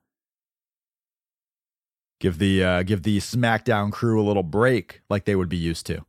Give 2.21 2.39
the 2.39 2.63
uh, 2.63 2.83
give 2.85 3.03
the 3.03 3.19
SmackDown 3.19 3.91
crew 3.91 4.21
a 4.21 4.27
little 4.27 4.43
break 4.43 5.03
like 5.11 5.25
they 5.25 5.37
would 5.37 5.49
be 5.49 5.57
used 5.57 5.87
to. 5.87 6.05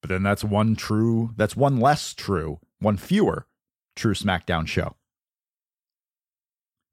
But 0.00 0.10
then 0.10 0.22
that's 0.22 0.44
one 0.44 0.76
true, 0.76 1.34
that's 1.36 1.56
one 1.56 1.78
less 1.78 2.14
true, 2.14 2.60
one 2.78 2.96
fewer 2.96 3.46
true 3.96 4.14
SmackDown 4.14 4.66
show. 4.66 4.94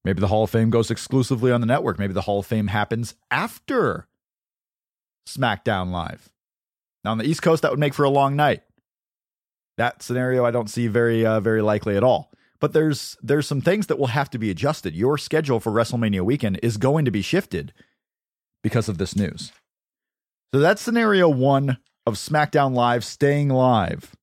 Maybe 0.06 0.22
the 0.22 0.28
Hall 0.28 0.44
of 0.44 0.52
Fame 0.52 0.70
goes 0.70 0.92
exclusively 0.92 1.52
on 1.52 1.62
the 1.62 1.68
network. 1.68 1.98
Maybe 1.98 2.14
the 2.14 2.22
Hall 2.22 2.40
of 2.40 2.46
Fame 2.46 2.68
happens 2.68 3.16
after 3.32 4.08
SmackDown 5.28 5.92
Live. 5.92 6.30
Now 7.04 7.12
on 7.12 7.18
the 7.18 7.26
East 7.26 7.42
Coast, 7.42 7.64
that 7.64 7.72
would 7.72 7.80
make 7.80 7.96
for 7.96 8.04
a 8.04 8.10
long 8.10 8.36
night. 8.36 8.62
That 9.78 10.04
scenario 10.04 10.46
I 10.46 10.52
don't 10.52 10.70
see 10.70 10.88
very 10.88 11.26
uh, 11.26 11.40
very 11.40 11.62
likely 11.62 11.98
at 11.98 12.04
all. 12.04 12.32
But 12.60 12.74
there's 12.74 13.18
there's 13.22 13.48
some 13.48 13.62
things 13.62 13.88
that 13.88 13.98
will 14.00 14.08
have 14.08 14.30
to 14.30 14.38
be 14.38 14.52
adjusted. 14.52 14.96
Your 14.96 15.18
schedule 15.18 15.60
for 15.60 15.72
WrestleMania 15.72 16.22
weekend 16.22 16.60
is 16.62 16.78
going 16.78 17.06
to 17.06 17.12
be 17.12 17.22
shifted 17.24 17.74
because 18.64 18.88
of 18.88 19.00
this 19.00 19.16
news. 19.16 19.52
So 20.54 20.60
that's 20.60 20.82
scenario 20.82 21.28
one 21.28 21.78
of 22.06 22.14
SmackDown 22.14 22.74
Live 22.74 23.04
staying 23.04 23.50
live 23.50 24.16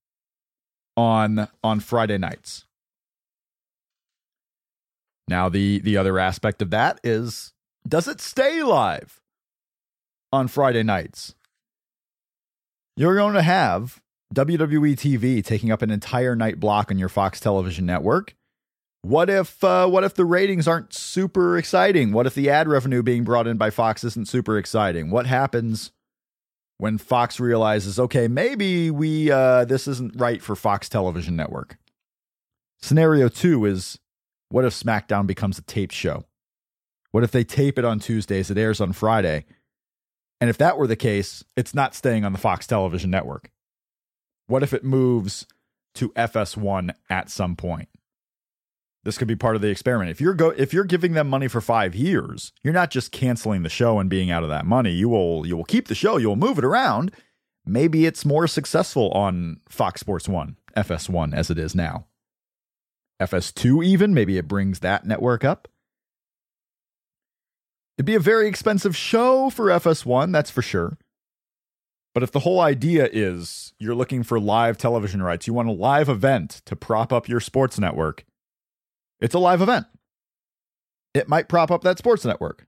on 0.97 1.49
on 1.63 1.81
Friday 1.81 2.19
nights. 2.19 2.67
Now, 5.29 5.49
the, 5.49 5.79
the 5.81 5.97
other 5.97 6.19
aspect 6.19 6.63
of 6.63 6.71
that 6.71 7.01
is 7.03 7.53
does 7.87 8.09
it 8.09 8.21
stay 8.21 8.63
live 8.63 9.21
on 10.33 10.49
Friday 10.49 10.83
nights? 10.83 11.35
You're 12.97 13.17
going 13.17 13.35
to 13.35 13.43
have 13.43 14.01
WWE 14.35 14.97
TV 14.97 15.45
taking 15.45 15.71
up 15.71 15.83
an 15.83 15.91
entire 15.91 16.37
night 16.37 16.61
block 16.61 16.91
on 16.91 16.99
your 16.99 17.09
Fox 17.09 17.41
television 17.41 17.87
network. 17.87 18.35
What 19.03 19.29
if 19.29 19.63
uh, 19.65 19.89
what 19.89 20.05
if 20.05 20.15
the 20.15 20.25
ratings 20.25 20.69
aren't 20.69 20.95
super 20.95 21.59
exciting? 21.59 22.13
What 22.13 22.27
if 22.27 22.35
the 22.35 22.49
ad 22.49 22.69
revenue 22.69 23.03
being 23.03 23.25
brought 23.25 23.49
in 23.49 23.57
by 23.57 23.71
Fox 23.71 24.05
isn't 24.05 24.29
super 24.29 24.57
exciting? 24.57 25.11
What 25.11 25.27
happens 25.27 25.91
when 26.79 26.99
Fox 26.99 27.41
realizes, 27.41 27.99
okay, 27.99 28.29
maybe 28.29 28.91
we 28.91 29.31
uh, 29.31 29.65
this 29.65 29.89
isn't 29.89 30.15
right 30.21 30.41
for 30.41 30.55
Fox 30.55 30.89
television 30.89 31.35
network? 31.35 31.79
Scenario 32.81 33.29
two 33.29 33.65
is 33.65 33.99
what 34.53 34.67
if 34.67 34.75
SmackDown 34.75 35.27
becomes 35.27 35.59
a 35.59 35.63
taped 35.63 35.95
show? 35.95 36.25
What 37.11 37.25
if 37.25 37.31
they 37.31 37.43
tape 37.43 37.79
it 37.79 37.85
on 37.85 37.99
Tuesdays, 37.99 38.51
it 38.51 38.59
airs 38.59 38.81
on 38.81 38.93
Friday? 38.93 39.47
And 40.41 40.51
if 40.51 40.59
that 40.59 40.77
were 40.77 40.87
the 40.87 40.97
case, 40.97 41.43
it's 41.57 41.75
not 41.75 41.95
staying 41.95 42.25
on 42.25 42.33
the 42.33 42.39
Fox 42.39 42.67
television 42.67 43.11
network. 43.11 43.51
What 44.49 44.63
if 44.63 44.75
it 44.75 44.85
moves 44.85 45.47
to 45.95 46.11
FS1 46.11 46.95
at 47.09 47.31
some 47.31 47.57
point? 47.57 47.89
This 49.05 49.19
could 49.19 49.29
be 49.29 49.37
part 49.37 49.57
of 49.57 49.63
the 49.63 49.71
experiment. 49.71 50.11
If 50.11 50.21
you're 50.21 50.35
go 50.35 50.51
if 50.51 50.73
you're 50.73 50.85
giving 50.85 51.15
them 51.15 51.29
money 51.29 51.49
for 51.49 51.61
5 51.61 51.95
years, 51.95 52.53
you're 52.63 52.75
not 52.75 52.91
just 52.91 53.11
canceling 53.11 53.63
the 53.63 53.69
show 53.69 53.99
and 53.99 54.09
being 54.09 54.31
out 54.31 54.45
of 54.45 54.49
that 54.51 54.67
money. 54.67 54.93
You 54.93 55.09
will 55.09 55.47
you 55.47 55.57
will 55.57 55.65
keep 55.65 55.89
the 55.89 55.95
show, 55.95 56.19
you'll 56.19 56.37
move 56.37 56.59
it 56.59 56.65
around. 56.65 57.13
Maybe 57.65 58.07
it's 58.07 58.25
more 58.25 58.47
successful 58.47 59.11
on 59.13 59.61
Fox 59.69 60.01
Sports 60.01 60.29
1, 60.29 60.57
FS1 60.77 61.35
as 61.35 61.51
it 61.51 61.59
is 61.59 61.75
now 61.75 62.07
FS2 63.23 63.85
even. 63.85 64.15
Maybe 64.15 64.39
it 64.39 64.49
brings 64.49 64.81
that 64.81 65.07
network 65.07 65.45
up. 65.45 65.69
It'd 67.97 68.07
be 68.07 68.15
a 68.15 68.21
very 68.21 68.49
expensive 68.49 68.97
show 68.97 69.51
for 69.51 69.67
FS1, 69.67 70.33
that's 70.33 70.51
for 70.51 70.63
sure. 70.63 70.99
But 72.15 72.23
if 72.23 72.33
the 72.33 72.41
whole 72.41 72.61
idea 72.61 73.09
is 73.11 73.73
you're 73.79 73.95
looking 73.95 74.23
for 74.23 74.39
live 74.39 74.77
television 74.77 75.23
rights, 75.23 75.47
you 75.47 75.55
want 75.55 75.69
a 75.69 75.73
live 75.73 76.09
event 76.09 76.63
to 76.67 76.77
prop 76.77 77.13
up 77.13 77.29
your 77.29 77.41
sports 77.41 77.79
network, 77.79 78.25
it's 79.21 79.35
a 79.35 79.39
live 79.39 79.63
event. 79.63 79.87
It 81.15 81.29
might 81.29 81.49
prop 81.49 81.71
up 81.71 81.83
that 81.83 81.99
sports 81.99 82.25
network. 82.25 82.67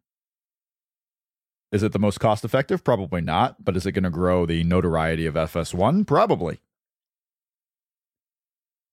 Is 1.72 1.82
it 1.82 1.92
the 1.92 1.98
most 1.98 2.20
cost 2.20 2.44
effective? 2.44 2.84
Probably 2.84 3.20
not. 3.20 3.64
But 3.64 3.76
is 3.76 3.84
it 3.84 3.92
going 3.92 4.04
to 4.04 4.10
grow 4.10 4.46
the 4.46 4.62
notoriety 4.62 5.26
of 5.26 5.34
FS1? 5.34 6.06
Probably. 6.06 6.60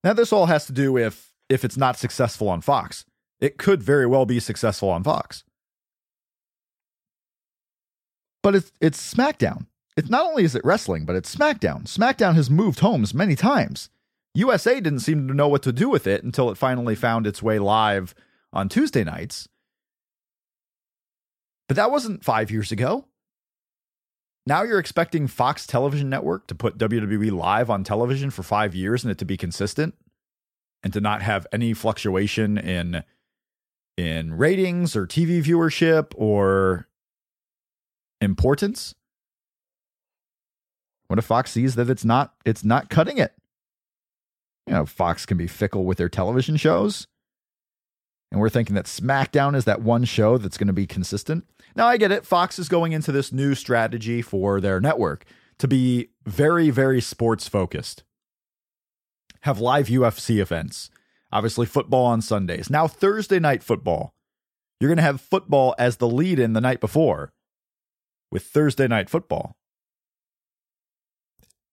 Now, 0.03 0.13
this 0.13 0.33
all 0.33 0.47
has 0.47 0.65
to 0.65 0.71
do 0.71 0.91
with 0.91 1.30
if 1.51 1.65
it's 1.65 1.77
not 1.77 1.99
successful 1.99 2.47
on 2.49 2.61
Fox. 2.61 3.05
It 3.39 3.57
could 3.57 3.83
very 3.83 4.05
well 4.05 4.25
be 4.25 4.39
successful 4.39 4.89
on 4.89 5.03
Fox. 5.03 5.43
But 8.41 8.55
it's, 8.55 8.71
it's 8.79 9.13
SmackDown. 9.13 9.65
It's 9.97 10.09
not 10.09 10.25
only 10.25 10.45
is 10.45 10.55
it 10.55 10.63
wrestling, 10.63 11.05
but 11.05 11.15
it's 11.15 11.35
SmackDown. 11.35 11.83
SmackDown 11.83 12.35
has 12.35 12.49
moved 12.49 12.79
homes 12.79 13.13
many 13.13 13.35
times. 13.35 13.89
USA 14.33 14.75
didn't 14.75 15.01
seem 15.01 15.27
to 15.27 15.33
know 15.33 15.49
what 15.49 15.63
to 15.63 15.73
do 15.73 15.89
with 15.89 16.07
it 16.07 16.23
until 16.23 16.49
it 16.49 16.57
finally 16.57 16.95
found 16.95 17.27
its 17.27 17.43
way 17.43 17.59
live 17.59 18.15
on 18.53 18.69
Tuesday 18.69 19.03
nights. 19.03 19.49
But 21.67 21.75
that 21.75 21.91
wasn't 21.91 22.23
five 22.23 22.49
years 22.49 22.71
ago. 22.71 23.07
Now 24.47 24.63
you're 24.63 24.79
expecting 24.79 25.27
Fox 25.27 25.67
Television 25.67 26.09
Network 26.09 26.47
to 26.47 26.55
put 26.55 26.77
WWE 26.77 27.31
live 27.31 27.69
on 27.69 27.83
television 27.83 28.31
for 28.31 28.43
five 28.43 28.73
years 28.73 29.03
and 29.03 29.11
it 29.11 29.17
to 29.17 29.25
be 29.25 29.37
consistent 29.37 29.95
and 30.83 30.93
to 30.93 31.01
not 31.01 31.21
have 31.21 31.47
any 31.51 31.73
fluctuation 31.73 32.57
in 32.57 33.03
in 33.97 34.33
ratings 34.33 34.95
or 34.95 35.05
TV 35.05 35.43
viewership 35.43 36.13
or 36.15 36.87
importance. 38.19 38.95
What 41.07 41.19
if 41.19 41.25
Fox 41.25 41.51
sees 41.51 41.75
that 41.75 41.89
it's 41.89 42.05
not 42.05 42.33
it's 42.45 42.63
not 42.63 42.89
cutting 42.89 43.17
it? 43.17 43.33
You 44.67 44.73
know, 44.73 44.85
Fox 44.85 45.25
can 45.25 45.37
be 45.37 45.47
fickle 45.47 45.85
with 45.85 45.97
their 45.97 46.09
television 46.09 46.55
shows. 46.55 47.07
And 48.31 48.39
we're 48.39 48.49
thinking 48.49 48.75
that 48.75 48.85
SmackDown 48.85 49.55
is 49.55 49.65
that 49.65 49.81
one 49.81 50.05
show 50.05 50.37
that's 50.37 50.57
going 50.57 50.67
to 50.67 50.73
be 50.73 50.87
consistent. 50.87 51.45
Now, 51.75 51.87
I 51.87 51.97
get 51.97 52.13
it. 52.13 52.25
Fox 52.25 52.59
is 52.59 52.69
going 52.69 52.93
into 52.93 53.11
this 53.11 53.33
new 53.33 53.55
strategy 53.55 54.21
for 54.21 54.61
their 54.61 54.79
network 54.79 55.25
to 55.59 55.67
be 55.67 56.09
very, 56.25 56.69
very 56.69 57.01
sports 57.01 57.49
focused. 57.49 58.03
Have 59.41 59.59
live 59.59 59.87
UFC 59.87 60.39
events. 60.39 60.89
Obviously, 61.31 61.65
football 61.65 62.05
on 62.05 62.21
Sundays. 62.21 62.69
Now, 62.69 62.87
Thursday 62.87 63.39
night 63.39 63.63
football. 63.63 64.13
You're 64.79 64.89
going 64.89 64.97
to 64.97 65.03
have 65.03 65.21
football 65.21 65.75
as 65.77 65.97
the 65.97 66.07
lead 66.07 66.39
in 66.39 66.53
the 66.53 66.61
night 66.61 66.79
before 66.79 67.31
with 68.31 68.43
Thursday 68.43 68.87
night 68.87 69.09
football. 69.09 69.55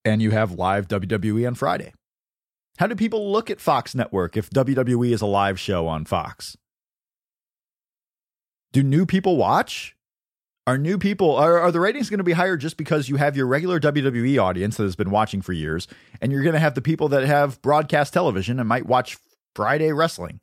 And 0.05 0.23
you 0.23 0.31
have 0.31 0.53
live 0.53 0.89
WWE 0.89 1.47
on 1.47 1.55
Friday. 1.55 1.93
How 2.79 2.87
do 2.87 2.95
people 2.95 3.33
look 3.33 3.51
at 3.51 3.61
Fox 3.61 3.95
Network 3.95 4.37
if 4.37 4.51
WWE 4.51 5.13
is 5.13 5.21
a 5.21 5.27
live 5.27 5.59
show 5.59 5.89
on 5.89 6.05
Fox? 6.05 6.57
Do 8.73 8.83
new 8.83 9.05
people 9.05 9.37
watch? 9.37 9.97
Are 10.69 10.77
new 10.77 10.99
people 10.99 11.35
are, 11.35 11.59
are 11.59 11.73
the 11.73 11.81
ratings 11.81 12.11
going 12.11 12.19
to 12.19 12.25
be 12.25 12.33
higher 12.33 12.59
just 12.59 12.77
because 12.77 13.09
you 13.09 13.17
have 13.17 13.35
your 13.35 13.47
regular 13.47 13.81
WWE 13.81 14.39
audience 14.39 14.77
that 14.77 14.83
has 14.83 14.97
been 14.97 15.11
watching 15.11 15.41
for 15.41 15.55
years 15.55 15.89
and 16.21 16.31
you're 16.31 16.43
going 16.43 16.53
to 16.53 16.59
have 16.59 16.75
the 16.75 16.83
people 16.83 17.09
that 17.09 17.25
have 17.25 17.63
broadcast 17.63 18.13
television 18.13 18.61
and 18.61 18.69
might 18.69 18.85
watch 18.85 19.17
Friday 19.55 19.93
wrestling? 19.93 20.41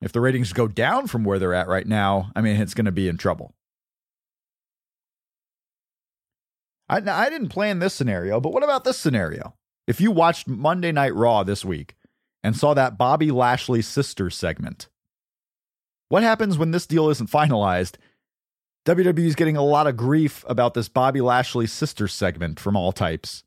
If 0.00 0.12
the 0.12 0.22
ratings 0.22 0.54
go 0.54 0.66
down 0.66 1.08
from 1.08 1.24
where 1.24 1.38
they're 1.38 1.52
at 1.52 1.68
right 1.68 1.86
now, 1.86 2.30
I 2.34 2.40
mean 2.40 2.58
it's 2.58 2.72
going 2.72 2.86
to 2.86 2.90
be 2.90 3.06
in 3.06 3.18
trouble. 3.18 3.54
I, 6.88 7.02
I 7.06 7.28
didn't 7.28 7.50
plan 7.50 7.80
this 7.80 7.92
scenario, 7.92 8.40
but 8.40 8.54
what 8.54 8.64
about 8.64 8.84
this 8.84 8.96
scenario? 8.96 9.52
If 9.86 10.00
you 10.00 10.10
watched 10.10 10.48
Monday 10.48 10.90
Night 10.90 11.14
Raw 11.14 11.42
this 11.42 11.66
week 11.66 11.96
and 12.42 12.56
saw 12.56 12.72
that 12.72 12.96
Bobby 12.96 13.30
Lashley 13.30 13.82
sister 13.82 14.30
segment, 14.30 14.88
what 16.08 16.22
happens 16.22 16.58
when 16.58 16.70
this 16.70 16.86
deal 16.86 17.08
isn't 17.10 17.30
finalized? 17.30 17.96
WWE 18.86 19.26
is 19.26 19.34
getting 19.34 19.56
a 19.56 19.64
lot 19.64 19.86
of 19.86 19.96
grief 19.96 20.44
about 20.48 20.74
this 20.74 20.88
Bobby 20.88 21.20
Lashley 21.20 21.66
sister 21.66 22.08
segment 22.08 22.58
from 22.58 22.76
all 22.76 22.92
types. 22.92 23.44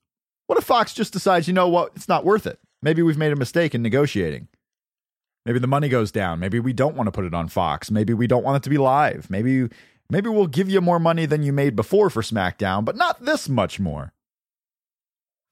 What 0.47 0.57
if 0.57 0.65
Fox 0.65 0.93
just 0.93 1.13
decides, 1.13 1.47
you 1.47 1.53
know 1.53 1.67
what, 1.67 1.93
it's 1.95 2.07
not 2.07 2.25
worth 2.25 2.45
it? 2.45 2.59
Maybe 2.81 3.01
we've 3.01 3.17
made 3.17 3.31
a 3.31 3.37
mistake 3.37 3.73
in 3.73 3.81
negotiating. 3.81 4.47
Maybe 5.45 5.59
the 5.59 5.67
money 5.67 5.89
goes 5.89 6.11
down. 6.11 6.39
Maybe 6.39 6.59
we 6.59 6.73
don't 6.73 6.95
want 6.95 7.07
to 7.07 7.11
put 7.11 7.25
it 7.25 7.33
on 7.33 7.47
Fox. 7.47 7.89
Maybe 7.89 8.13
we 8.13 8.27
don't 8.27 8.43
want 8.43 8.57
it 8.57 8.63
to 8.63 8.69
be 8.69 8.77
live. 8.77 9.29
Maybe 9.29 9.69
maybe 10.09 10.29
we'll 10.29 10.47
give 10.47 10.69
you 10.69 10.81
more 10.81 10.99
money 10.99 11.25
than 11.25 11.41
you 11.41 11.51
made 11.53 11.75
before 11.75 12.09
for 12.11 12.21
SmackDown, 12.21 12.85
but 12.85 12.95
not 12.95 13.25
this 13.25 13.49
much 13.49 13.79
more 13.79 14.13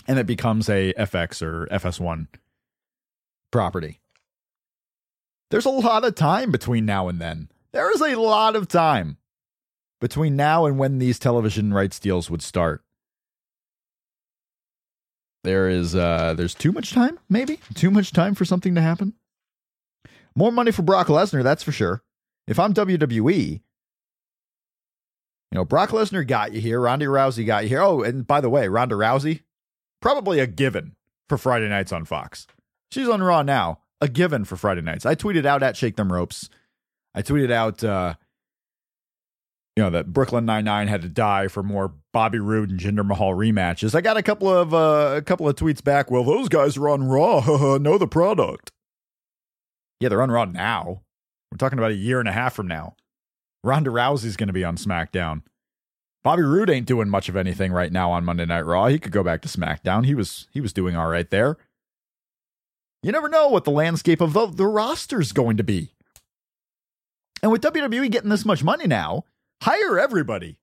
and 0.10 0.18
it 0.18 0.26
becomes 0.26 0.68
a 0.68 0.92
FX 0.94 1.42
or 1.42 1.68
FS1 1.68 2.28
property. 3.52 4.00
There's 5.52 5.66
a 5.66 5.70
lot 5.70 6.06
of 6.06 6.16
time 6.16 6.52
between 6.52 6.86
now 6.86 7.08
and 7.08 7.20
then. 7.20 7.50
There 7.72 7.92
is 7.92 8.02
a 8.02 8.16
lot 8.16 8.56
of 8.56 8.68
time 8.68 9.18
between 10.00 10.36
now 10.36 10.66
and 10.66 10.78
when 10.78 11.00
these 11.00 11.20
television 11.20 11.74
rights 11.74 12.00
deals 12.00 12.30
would 12.30 12.42
start. 12.42 12.84
There 15.44 15.70
is 15.70 15.96
uh 15.96 16.34
there's 16.36 16.54
too 16.54 16.72
much 16.72 16.92
time, 16.92 17.18
maybe? 17.30 17.60
Too 17.74 17.92
much 17.92 18.12
time 18.12 18.36
for 18.36 18.46
something 18.46 18.76
to 18.76 18.82
happen. 18.82 19.14
More 20.36 20.52
money 20.52 20.72
for 20.72 20.84
Brock 20.84 21.08
Lesnar, 21.08 21.44
that's 21.44 21.64
for 21.64 21.72
sure. 21.72 22.04
If 22.48 22.60
I'm 22.60 22.74
WWE, 22.74 23.52
you 23.52 23.62
know, 25.52 25.66
Brock 25.66 25.90
Lesnar 25.90 26.26
got 26.26 26.52
you 26.54 26.62
here, 26.62 26.80
Ronda 26.80 27.06
Rousey 27.06 27.46
got 27.46 27.64
you 27.64 27.70
here. 27.70 27.82
Oh, 27.82 28.02
and 28.02 28.28
by 28.28 28.42
the 28.42 28.50
way, 28.50 28.68
Ronda 28.68 28.96
Rousey, 28.96 29.42
probably 30.02 30.40
a 30.40 30.48
given 30.48 30.96
for 31.28 31.38
Friday 31.38 31.70
nights 31.70 31.92
on 31.92 32.06
Fox. 32.06 32.48
She's 32.92 33.08
on 33.08 33.24
Raw 33.24 33.44
now, 33.44 33.80
a 34.02 34.08
given 34.08 34.46
for 34.46 34.56
Friday 34.56 34.82
nights. 34.82 35.06
I 35.06 35.16
tweeted 35.16 35.46
out 35.46 35.64
at 35.64 35.78
Shake 35.78 35.96
Them 35.96 36.12
Ropes. 36.12 36.50
I 37.14 37.22
tweeted 37.22 37.52
out, 37.52 37.84
uh, 37.84 38.16
you 39.76 39.84
know, 39.84 39.90
that 39.90 40.14
Brooklyn 40.14 40.46
Nine 40.46 40.66
Nine 40.66 40.88
had 40.88 41.02
to 41.02 41.10
die 41.10 41.48
for 41.48 41.64
more 41.64 41.94
Bobby 42.12 42.40
Roode 42.40 42.70
and 42.70 42.80
Jinder 42.80 43.06
Mahal 43.06 43.34
rematches. 43.34 43.96
I 43.96 44.02
got 44.02 44.18
a 44.18 44.24
couple 44.24 44.50
of 44.50 44.74
uh, 44.74 45.14
a 45.18 45.22
couple 45.22 45.48
of 45.48 45.56
tweets 45.56 45.84
back. 45.84 46.12
Well, 46.12 46.24
those 46.24 46.50
guys 46.50 46.78
are 46.78 46.90
on 46.90 47.04
Raw. 47.04 47.78
know 47.78 47.98
the 47.98 48.08
product. 48.08 48.72
Yeah, 50.00 50.10
they're 50.10 50.22
on 50.22 50.32
Raw 50.32 50.46
now. 50.46 51.02
We're 51.52 51.58
talking 51.58 51.80
about 51.80 51.92
a 51.92 51.96
year 51.96 52.20
and 52.20 52.30
a 52.30 52.34
half 52.34 52.54
from 52.54 52.68
now. 52.68 52.96
Ronda 53.64 53.90
Rousey's 53.90 54.38
going 54.38 54.48
to 54.48 54.54
be 54.54 54.64
on 54.64 54.78
SmackDown. 54.78 55.42
Bobby 56.24 56.44
Roode 56.44 56.70
ain't 56.70 56.86
doing 56.86 57.10
much 57.10 57.30
of 57.30 57.36
anything 57.36 57.72
right 57.72 57.92
now 57.92 58.12
on 58.12 58.26
Monday 58.26 58.46
Night 58.46 58.66
Raw. 58.66 58.88
He 58.88 59.00
could 59.00 59.12
go 59.12 59.24
back 59.24 59.42
to 59.42 59.50
SmackDown. 59.50 60.06
He 60.06 60.14
was 60.14 60.48
he 60.52 60.62
was 60.62 60.74
doing 60.74 60.96
all 60.96 61.08
right 61.08 61.30
there. 61.30 61.58
You 63.02 63.12
never 63.12 63.30
know 63.30 63.48
what 63.48 63.64
the 63.64 63.72
landscape 63.72 64.22
of 64.22 64.34
the, 64.34 64.48
the 64.48 64.68
roster's 64.68 65.32
going 65.32 65.58
to 65.58 65.64
be. 65.64 65.94
And 67.42 67.52
with 67.52 67.62
WWE 67.62 68.12
getting 68.12 68.30
this 68.30 68.46
much 68.46 68.64
money 68.64 68.88
now, 68.88 69.24
hire 69.62 69.98
everybody. 69.98 70.60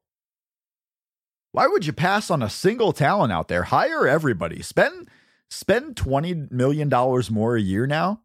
Why 1.52 1.66
would 1.66 1.86
you 1.86 1.94
pass 1.94 2.30
on 2.30 2.42
a 2.42 2.50
single 2.50 2.92
talent 2.92 3.32
out 3.32 3.48
there? 3.48 3.64
Hire 3.64 4.06
everybody. 4.06 4.60
Spend 4.60 5.08
spend 5.48 5.96
20 5.96 6.48
million 6.50 6.88
dollars 6.88 7.30
more 7.30 7.56
a 7.56 7.60
year 7.60 7.86
now 7.86 8.20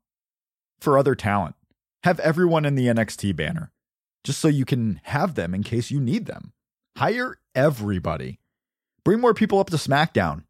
for 0.82 0.98
other 0.98 1.16
talent. 1.16 1.56
Have 2.04 2.20
everyone 2.20 2.66
in 2.66 2.76
the 2.76 2.88
NXT 2.88 3.36
banner 3.36 3.72
just 4.24 4.40
so 4.40 4.48
you 4.48 4.66
can 4.66 5.00
have 5.04 5.36
them 5.36 5.54
in 5.54 5.64
case 5.64 5.92
you 5.92 6.02
need 6.02 6.26
them. 6.26 6.52
Hire 6.98 7.38
everybody. 7.56 8.40
Bring 9.04 9.22
more 9.22 9.34
people 9.34 9.60
up 9.60 9.70
to 9.70 9.78
SmackDown. 9.78 10.44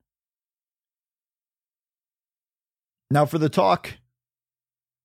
Now 3.11 3.25
for 3.25 3.37
the 3.37 3.49
talk, 3.49 3.97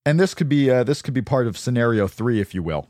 and 0.05 0.17
this 0.17 0.33
could 0.33 0.47
be 0.47 0.71
uh, 0.71 0.85
this 0.85 1.01
could 1.01 1.13
be 1.13 1.21
part 1.21 1.45
of 1.45 1.57
scenario 1.57 2.07
three, 2.07 2.39
if 2.39 2.55
you 2.55 2.63
will, 2.63 2.89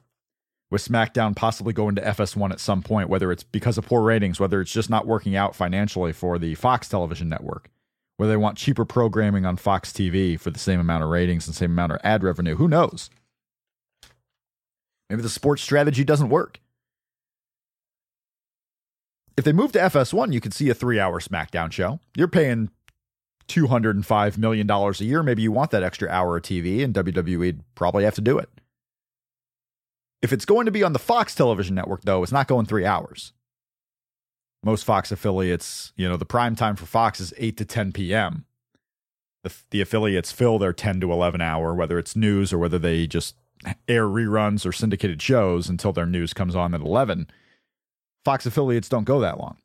with 0.70 0.88
SmackDown 0.88 1.36
possibly 1.36 1.74
going 1.74 1.96
to 1.96 2.02
FS1 2.02 2.52
at 2.52 2.60
some 2.60 2.84
point, 2.84 3.10
whether 3.10 3.32
it's 3.32 3.42
because 3.42 3.80
of 3.80 3.88
poor 3.88 4.04
ratings, 4.04 4.40
whether 4.40 4.62
it's 4.62 4.72
just 4.72 4.92
not 4.92 5.08
working 5.08 5.36
out 5.36 5.56
financially 5.56 6.14
for 6.14 6.38
the 6.38 6.54
Fox 6.54 6.88
television 6.88 7.30
network, 7.30 7.72
whether 8.18 8.32
they 8.32 8.38
want 8.38 8.60
cheaper 8.60 8.86
programming 8.86 9.44
on 9.44 9.58
Fox 9.58 9.92
TV 9.92 10.40
for 10.40 10.52
the 10.52 10.60
same 10.60 10.80
amount 10.80 11.04
of 11.04 11.10
ratings 11.10 11.48
and 11.48 11.56
same 11.56 11.72
amount 11.72 11.94
of 11.94 12.00
ad 12.04 12.24
revenue. 12.24 12.56
Who 12.56 12.68
knows? 12.68 13.10
Maybe 15.10 15.24
the 15.24 15.30
sports 15.30 15.64
strategy 15.64 16.04
doesn't 16.04 16.30
work. 16.30 16.60
If 19.36 19.46
they 19.46 19.54
move 19.54 19.72
to 19.72 19.80
FS1, 19.80 20.32
you 20.32 20.42
could 20.42 20.54
see 20.54 20.70
a 20.70 20.76
three 20.76 21.00
hour 21.00 21.20
SmackDown 21.20 21.72
show. 21.72 22.00
You're 22.16 22.28
paying 22.28 22.70
$205 23.48 24.38
million 24.38 24.70
a 24.70 24.92
year. 25.00 25.24
Maybe 25.24 25.42
you 25.42 25.52
want 25.52 25.72
that 25.72 25.84
extra 25.84 26.10
hour 26.10 26.38
of 26.38 26.44
TV, 26.44 26.84
and 26.84 26.94
WWE'd 26.94 27.64
probably 27.76 28.04
have 28.04 28.16
to 28.16 28.22
do 28.22 28.38
it. 28.38 28.50
If 30.22 30.34
it's 30.34 30.46
going 30.46 30.66
to 30.66 30.72
be 30.72 30.84
on 30.84 30.94
the 30.94 31.00
Fox 31.00 31.36
television 31.36 31.76
network, 31.76 32.02
though, 32.04 32.24
it's 32.24 32.32
not 32.32 32.48
going 32.48 32.66
three 32.66 32.86
hours. 32.86 33.34
Most 34.64 34.84
Fox 34.84 35.12
affiliates, 35.12 35.94
you 35.96 36.10
know, 36.10 36.18
the 36.18 36.26
prime 36.26 36.56
time 36.56 36.76
for 36.76 36.86
Fox 36.86 37.20
is 37.20 37.34
8 37.38 37.58
to 37.58 37.66
10 37.66 37.92
p.m. 37.92 38.46
the, 39.44 39.54
the 39.70 39.82
affiliates 39.82 40.32
fill 40.32 40.58
their 40.58 40.74
10 40.74 41.00
to 41.02 41.12
11 41.12 41.40
hour, 41.42 41.74
whether 41.74 42.00
it's 42.00 42.16
news 42.16 42.52
or 42.52 42.58
whether 42.58 42.80
they 42.80 43.08
just 43.08 43.36
air 43.88 44.06
reruns 44.06 44.66
or 44.66 44.72
syndicated 44.72 45.22
shows 45.22 45.70
until 45.70 45.94
their 45.94 46.06
news 46.06 46.34
comes 46.34 46.56
on 46.56 46.74
at 46.74 46.82
11. 46.82 47.28
Fox 48.26 48.46
affiliates 48.46 48.90
don't 48.90 49.06
go 49.06 49.20
that 49.20 49.40
long. 49.40 49.58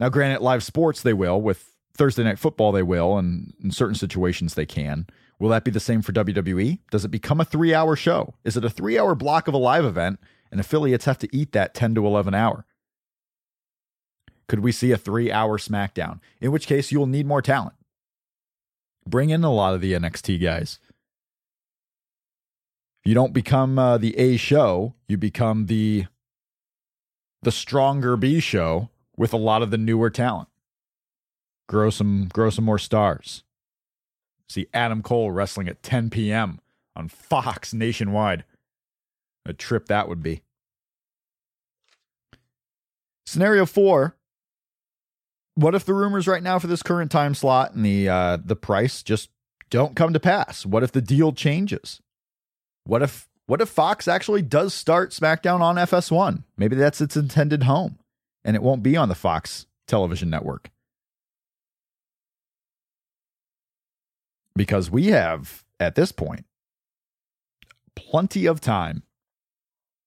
Now, 0.00 0.08
granted, 0.08 0.40
live 0.42 0.62
sports 0.62 1.02
they 1.02 1.12
will. 1.12 1.40
With 1.40 1.69
Thursday 1.94 2.24
Night 2.24 2.38
Football, 2.38 2.72
they 2.72 2.82
will. 2.82 3.18
And 3.18 3.54
in 3.62 3.70
certain 3.70 3.94
situations, 3.94 4.54
they 4.54 4.66
can. 4.66 5.06
Will 5.38 5.48
that 5.48 5.64
be 5.64 5.70
the 5.70 5.80
same 5.80 6.02
for 6.02 6.12
WWE? 6.12 6.78
Does 6.90 7.04
it 7.04 7.10
become 7.10 7.40
a 7.40 7.44
three 7.44 7.74
hour 7.74 7.96
show? 7.96 8.34
Is 8.44 8.56
it 8.56 8.64
a 8.64 8.70
three 8.70 8.98
hour 8.98 9.14
block 9.14 9.48
of 9.48 9.54
a 9.54 9.58
live 9.58 9.84
event 9.84 10.20
and 10.50 10.60
affiliates 10.60 11.06
have 11.06 11.18
to 11.18 11.28
eat 11.34 11.52
that 11.52 11.74
10 11.74 11.94
to 11.94 12.06
11 12.06 12.34
hour? 12.34 12.66
Could 14.48 14.60
we 14.60 14.72
see 14.72 14.92
a 14.92 14.98
three 14.98 15.32
hour 15.32 15.58
SmackDown? 15.58 16.20
In 16.40 16.52
which 16.52 16.66
case, 16.66 16.92
you'll 16.92 17.06
need 17.06 17.26
more 17.26 17.40
talent. 17.40 17.74
Bring 19.06 19.30
in 19.30 19.44
a 19.44 19.52
lot 19.52 19.74
of 19.74 19.80
the 19.80 19.92
NXT 19.94 20.42
guys. 20.42 20.78
You 23.04 23.14
don't 23.14 23.32
become 23.32 23.78
uh, 23.78 23.96
the 23.96 24.16
A 24.18 24.36
show, 24.36 24.94
you 25.08 25.16
become 25.16 25.66
the 25.66 26.06
the 27.42 27.50
stronger 27.50 28.18
B 28.18 28.40
show 28.40 28.90
with 29.16 29.32
a 29.32 29.38
lot 29.38 29.62
of 29.62 29.70
the 29.70 29.78
newer 29.78 30.10
talent. 30.10 30.49
Grow 31.70 31.88
some 31.88 32.26
grow 32.32 32.50
some 32.50 32.64
more 32.64 32.80
stars. 32.80 33.44
See 34.48 34.66
Adam 34.74 35.04
Cole 35.04 35.30
wrestling 35.30 35.68
at 35.68 35.84
10 35.84 36.10
p.m. 36.10 36.58
on 36.96 37.06
Fox 37.06 37.72
nationwide. 37.72 38.42
A 39.46 39.52
trip 39.52 39.86
that 39.86 40.08
would 40.08 40.20
be. 40.20 40.42
Scenario 43.24 43.66
four. 43.66 44.16
What 45.54 45.76
if 45.76 45.84
the 45.84 45.94
rumors 45.94 46.26
right 46.26 46.42
now 46.42 46.58
for 46.58 46.66
this 46.66 46.82
current 46.82 47.12
time 47.12 47.36
slot 47.36 47.72
and 47.72 47.84
the 47.84 48.08
uh, 48.08 48.38
the 48.44 48.56
price 48.56 49.04
just 49.04 49.30
don't 49.70 49.94
come 49.94 50.12
to 50.12 50.18
pass? 50.18 50.66
What 50.66 50.82
if 50.82 50.90
the 50.90 51.00
deal 51.00 51.30
changes? 51.32 52.00
What 52.82 53.00
if 53.00 53.28
what 53.46 53.60
if 53.60 53.68
Fox 53.68 54.08
actually 54.08 54.42
does 54.42 54.74
start 54.74 55.12
SmackDown 55.12 55.60
on 55.60 55.76
FS1? 55.76 56.42
Maybe 56.56 56.74
that's 56.74 57.00
its 57.00 57.16
intended 57.16 57.62
home, 57.62 58.00
and 58.44 58.56
it 58.56 58.62
won't 58.62 58.82
be 58.82 58.96
on 58.96 59.08
the 59.08 59.14
Fox 59.14 59.66
television 59.86 60.30
network. 60.30 60.72
Because 64.56 64.90
we 64.90 65.06
have, 65.06 65.64
at 65.78 65.94
this 65.94 66.12
point, 66.12 66.44
plenty 67.94 68.46
of 68.46 68.60
time 68.60 69.02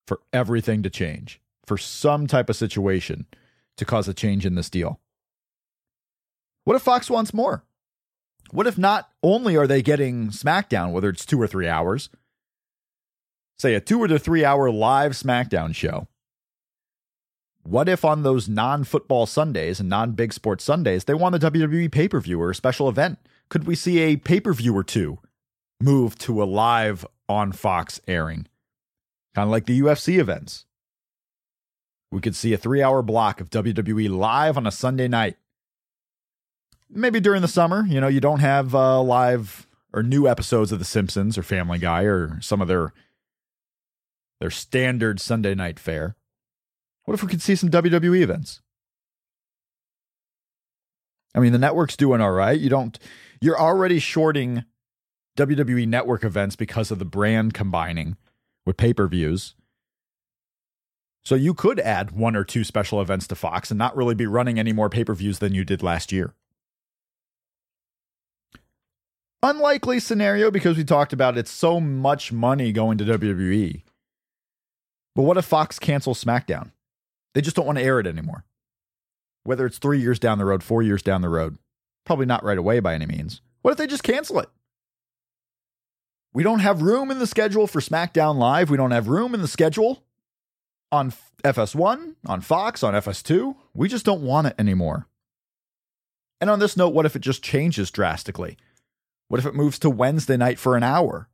for 0.08 0.19
everything 0.32 0.84
to 0.84 0.89
change, 0.89 1.41
for 1.65 1.77
some 1.77 2.27
type 2.27 2.49
of 2.49 2.56
situation 2.56 3.25
to 3.77 3.86
cause 3.86 4.08
a 4.08 4.13
change 4.13 4.45
in 4.45 4.56
this 4.56 4.69
deal. 4.69 4.99
What 6.65 6.75
if 6.75 6.82
Fox 6.82 7.10
wants 7.10 7.34
more? 7.34 7.63
What 8.51 8.67
if 8.67 8.77
not 8.77 9.10
only 9.21 9.58
are 9.58 9.67
they 9.67 9.82
getting 9.82 10.29
SmackDown, 10.29 10.91
whether 10.91 11.10
it's 11.10 11.25
two 11.25 11.41
or 11.41 11.47
three 11.47 11.67
hours, 11.67 12.10
say 13.58 13.73
a 13.73 13.82
two 13.82 14.01
or 14.01 14.08
three 14.17 14.45
hour 14.45 14.69
live 14.69 15.13
SmackDown 15.13 15.73
show? 15.73 16.08
What 17.63 17.88
if 17.88 18.03
on 18.03 18.23
those 18.23 18.49
non 18.49 18.84
football 18.84 19.25
Sundays 19.25 19.79
and 19.79 19.89
non 19.89 20.12
big 20.12 20.34
sports 20.34 20.63
Sundays, 20.63 21.06
they 21.06 21.13
want 21.13 21.39
the 21.39 21.51
WWE 21.51 21.91
pay 21.91 22.08
per 22.08 22.19
view 22.19 22.41
or 22.41 22.51
a 22.51 22.56
special 22.56 22.89
event? 22.89 23.17
Could 23.54 23.68
we 23.68 23.76
see 23.76 24.00
a 24.00 24.16
pay 24.16 24.39
per 24.39 24.52
view 24.52 24.76
or 24.76 24.84
two 24.84 25.20
move 25.80 26.18
to 26.18 26.42
a 26.42 26.44
live 26.44 27.06
on 27.30 27.52
Fox 27.52 28.02
airing? 28.08 28.48
Kind 29.36 29.46
of 29.46 29.52
like 29.52 29.68
the 29.68 29.80
UFC 29.80 30.18
events. 30.18 30.66
We 32.12 32.20
could 32.20 32.36
see 32.36 32.54
a 32.54 32.58
three 32.58 32.82
hour 32.82 33.04
block 33.04 33.39
of 33.39 33.52
WWE 33.52 34.10
live 34.10 34.58
on 34.58 34.66
a 34.66 34.72
Sunday 34.72 35.08
night. 35.08 35.38
Maybe 36.89 37.20
during 37.20 37.44
the 37.44 37.48
summer, 37.48 37.86
you 37.86 38.02
know, 38.02 38.08
you 38.08 38.20
don't 38.20 38.39
have 38.39 38.74
uh, 38.74 39.00
live 39.04 39.68
or 39.94 40.02
new 40.02 40.28
episodes 40.28 40.72
of 40.72 40.80
The 40.80 40.86
Simpsons 40.86 41.38
or 41.38 41.44
Family 41.44 41.78
Guy 41.78 42.06
or 42.06 42.42
some 42.42 42.60
of 42.60 42.68
their 42.68 42.92
their 44.39 44.50
standard 44.50 45.22
Sunday 45.22 45.54
night 45.54 45.78
fare. 45.78 46.16
What 47.04 47.13
if 47.13 47.22
we 47.22 47.30
could 47.30 47.44
see 47.44 47.56
some 47.56 47.70
WWE 47.70 48.22
events? 48.24 48.62
I 51.36 51.39
mean, 51.39 51.52
the 51.52 51.60
network's 51.60 51.98
doing 51.98 52.20
all 52.20 52.32
right. 52.32 52.60
You 52.60 52.70
don't 52.70 52.98
you're 53.43 53.60
already 53.60 53.99
shorting 53.99 54.63
WWE 55.38 55.86
network 55.86 56.23
events 56.23 56.56
because 56.56 56.91
of 56.91 56.99
the 56.99 57.03
brand 57.03 57.53
combining 57.53 58.15
with 58.65 58.77
pay-per-views. 58.77 59.56
So 61.25 61.36
you 61.36 61.53
could 61.53 61.77
add 61.82 62.12
one 62.12 62.38
or 62.38 62.45
two 62.45 62.63
special 62.63 63.01
events 63.01 63.27
to 63.27 63.36
Fox 63.36 63.69
and 63.69 63.77
not 63.77 63.97
really 63.97 64.15
be 64.15 64.27
running 64.27 64.60
any 64.60 64.71
more 64.71 64.89
pay-per-views 64.89 65.39
than 65.39 65.53
you 65.53 65.65
did 65.65 65.84
last 65.84 66.13
year. 66.13 66.36
Unlikely 69.41 69.99
scenario 69.99 70.49
because 70.49 70.77
we 70.77 70.86
talked 70.86 71.12
about 71.12 71.38
it's 71.38 71.51
so 71.51 71.82
much 71.82 72.32
money 72.32 72.71
going 72.71 72.97
to 72.97 73.03
WWE. 73.03 73.84
But 75.15 75.23
what 75.23 75.36
if 75.36 75.43
Fox 75.43 75.79
cancels 75.79 76.23
SmackDown? 76.23 76.71
They 77.34 77.41
just 77.41 77.58
don't 77.58 77.65
want 77.65 77.77
to 77.77 77.84
air 77.84 77.99
it 77.99 78.08
anymore. 78.08 78.45
Whether 79.43 79.65
it's 79.65 79.79
three 79.79 79.99
years 79.99 80.17
down 80.17 80.38
the 80.38 80.45
road, 80.45 80.63
four 80.63 80.82
years 80.82 81.01
down 81.01 81.21
the 81.21 81.27
road, 81.27 81.58
Probably 82.06 82.26
not 82.26 82.44
right 82.44 82.58
away 82.58 82.80
by 82.80 82.94
any 82.94 83.06
means. 83.06 83.42
What 83.62 83.72
if 83.72 83.78
they 83.78 83.88
just 83.88 84.04
cancel 84.04 84.39
it? 84.39 84.50
We 86.34 86.44
don't 86.44 86.60
have 86.60 86.82
room 86.82 87.12
in 87.12 87.20
the 87.20 87.28
schedule 87.28 87.68
for 87.68 87.80
SmackDown 87.80 88.38
Live. 88.38 88.70
We 88.70 88.78
don't 88.78 88.92
have 88.92 89.08
room 89.08 89.34
in 89.34 89.42
the 89.42 89.48
schedule 89.48 90.04
on 90.92 91.13
FS1, 91.44 92.16
on 92.26 92.42
Fox, 92.42 92.84
on 92.84 92.94
FS2. 92.94 93.56
We 93.74 93.88
just 93.88 94.06
don't 94.06 94.24
want 94.24 94.48
it 94.48 94.56
anymore. 94.58 95.08
And 96.42 96.50
on 96.50 96.60
this 96.60 96.76
note, 96.76 96.94
what 96.94 97.06
if 97.06 97.16
it 97.16 97.22
just 97.22 97.44
changes 97.44 97.92
drastically? 97.92 98.58
What 99.28 99.39
if 99.39 99.46
it 99.46 99.56
moves 99.56 99.80
to 99.80 99.89
Wednesday 99.89 100.36
night 100.36 100.60
for 100.60 100.76
an 100.76 100.84
hour? 100.84 101.30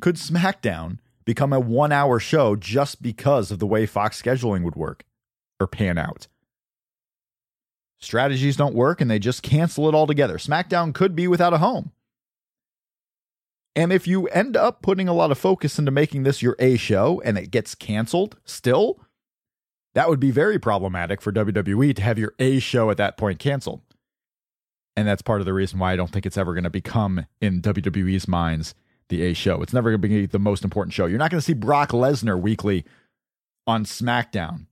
Could 0.00 0.16
SmackDown 0.16 0.98
become 1.24 1.52
a 1.52 1.60
one 1.60 1.92
hour 1.92 2.20
show 2.20 2.56
just 2.56 3.00
because 3.00 3.50
of 3.50 3.58
the 3.58 3.66
way 3.66 3.86
Fox 3.86 4.20
scheduling 4.20 4.62
would 4.62 4.76
work 4.76 5.04
or 5.58 5.66
pan 5.66 5.96
out? 5.96 6.26
Strategies 8.04 8.56
don't 8.56 8.74
work 8.74 9.00
and 9.00 9.10
they 9.10 9.18
just 9.18 9.42
cancel 9.42 9.88
it 9.88 9.94
altogether. 9.94 10.38
SmackDown 10.38 10.94
could 10.94 11.16
be 11.16 11.26
without 11.26 11.54
a 11.54 11.58
home. 11.58 11.92
And 13.76 13.92
if 13.92 14.06
you 14.06 14.26
end 14.28 14.56
up 14.56 14.82
putting 14.82 15.08
a 15.08 15.14
lot 15.14 15.32
of 15.32 15.38
focus 15.38 15.78
into 15.78 15.90
making 15.90 16.22
this 16.22 16.42
your 16.42 16.54
A 16.58 16.76
show 16.76 17.20
and 17.24 17.36
it 17.36 17.50
gets 17.50 17.74
canceled 17.74 18.36
still, 18.44 19.00
that 19.94 20.08
would 20.08 20.20
be 20.20 20.30
very 20.30 20.58
problematic 20.58 21.20
for 21.20 21.32
WWE 21.32 21.94
to 21.96 22.02
have 22.02 22.18
your 22.18 22.34
A 22.38 22.60
show 22.60 22.90
at 22.90 22.96
that 22.98 23.16
point 23.16 23.38
canceled. 23.38 23.80
And 24.96 25.08
that's 25.08 25.22
part 25.22 25.40
of 25.40 25.44
the 25.44 25.52
reason 25.52 25.80
why 25.80 25.92
I 25.92 25.96
don't 25.96 26.12
think 26.12 26.24
it's 26.24 26.38
ever 26.38 26.54
going 26.54 26.64
to 26.64 26.70
become, 26.70 27.26
in 27.40 27.60
WWE's 27.62 28.28
minds, 28.28 28.76
the 29.08 29.22
A 29.22 29.34
show. 29.34 29.60
It's 29.60 29.72
never 29.72 29.90
going 29.90 30.00
to 30.00 30.08
be 30.08 30.26
the 30.26 30.38
most 30.38 30.62
important 30.62 30.94
show. 30.94 31.06
You're 31.06 31.18
not 31.18 31.32
going 31.32 31.40
to 31.40 31.44
see 31.44 31.52
Brock 31.52 31.90
Lesnar 31.90 32.40
weekly 32.40 32.84
on 33.66 33.84
SmackDown. 33.84 34.66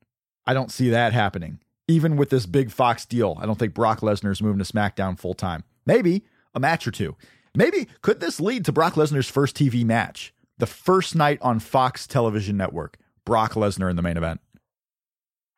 I 0.46 0.54
don't 0.54 0.70
see 0.70 0.90
that 0.90 1.12
happening 1.12 1.58
even 1.88 2.16
with 2.16 2.30
this 2.30 2.46
big 2.46 2.70
Fox 2.70 3.04
deal, 3.04 3.36
I 3.40 3.46
don't 3.46 3.58
think 3.58 3.74
Brock 3.74 4.00
Lesnar 4.00 4.30
is 4.30 4.42
moving 4.42 4.62
to 4.62 4.72
SmackDown 4.72 5.18
full 5.18 5.34
time. 5.34 5.64
Maybe 5.84 6.24
a 6.54 6.60
match 6.60 6.86
or 6.86 6.90
two. 6.90 7.16
Maybe 7.54 7.88
could 8.00 8.20
this 8.20 8.40
lead 8.40 8.64
to 8.64 8.72
Brock 8.72 8.94
Lesnar's 8.94 9.28
first 9.28 9.56
TV 9.56 9.84
match? 9.84 10.32
The 10.58 10.66
first 10.66 11.14
night 11.14 11.38
on 11.42 11.58
Fox 11.58 12.06
television 12.06 12.56
network, 12.56 12.98
Brock 13.24 13.54
Lesnar 13.54 13.90
in 13.90 13.96
the 13.96 14.02
main 14.02 14.16
event. 14.16 14.40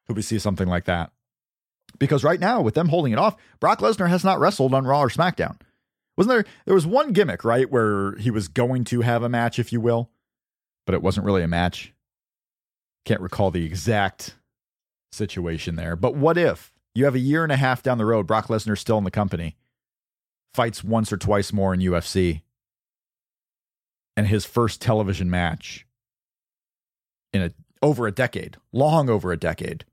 Could 0.07 0.17
we 0.17 0.23
see 0.23 0.39
something 0.39 0.69
like 0.69 0.85
that? 0.87 1.13
Because 1.99 2.25
right 2.25 2.41
now, 2.41 2.61
with 2.61 2.75
them 2.75 2.89
holding 2.89 3.13
it 3.13 3.19
off, 3.19 3.37
Brock 3.61 3.81
Lesnar 3.81 4.09
has 4.09 4.25
not 4.25 4.41
wrestled 4.41 4.75
on 4.75 4.87
Raw 4.87 5.03
or 5.03 5.09
SmackDown. 5.09 5.61
Wasn't 6.17 6.33
there? 6.33 6.45
There 6.65 6.75
was 6.75 6.87
one 6.87 7.13
gimmick, 7.13 7.45
right, 7.45 7.71
where 7.71 8.17
he 8.17 8.31
was 8.31 8.49
going 8.49 8.85
to 8.85 9.03
have 9.03 9.23
a 9.23 9.29
match, 9.29 9.59
if 9.59 9.73
you 9.73 9.81
will, 9.81 10.11
but 10.87 10.95
it 10.95 11.03
wasn't 11.03 11.27
really 11.27 11.43
a 11.43 11.49
match. 11.49 11.93
Can't 13.05 13.21
recall 13.21 13.51
the 13.51 13.65
exact 13.65 14.35
situation 15.15 15.77
there. 15.77 15.97
But 15.97 16.15
what 16.15 16.37
if 16.37 16.73
you 16.95 17.05
have 17.05 17.15
a 17.15 17.21
year 17.21 17.43
and 17.43 17.53
a 17.53 17.57
half 17.57 17.83
down 17.83 17.99
the 17.99 18.07
road, 18.07 18.27
Brock 18.27 18.49
Lesnar 18.49 18.79
still 18.79 18.99
in 18.99 19.05
the 19.05 19.11
company, 19.11 19.57
fights 20.55 20.85
once 20.85 21.13
or 21.13 21.17
twice 21.17 21.53
more 21.53 21.75
in 21.75 21.81
UFC, 21.81 22.43
and 24.17 24.27
his 24.27 24.45
first 24.45 24.81
television 24.81 25.31
match 25.31 25.87
in 27.33 27.43
a 27.43 27.51
over 27.83 28.07
a 28.07 28.13
decade, 28.13 28.57
long 28.73 29.11
over 29.11 29.31
a 29.31 29.37
decade, 29.37 29.85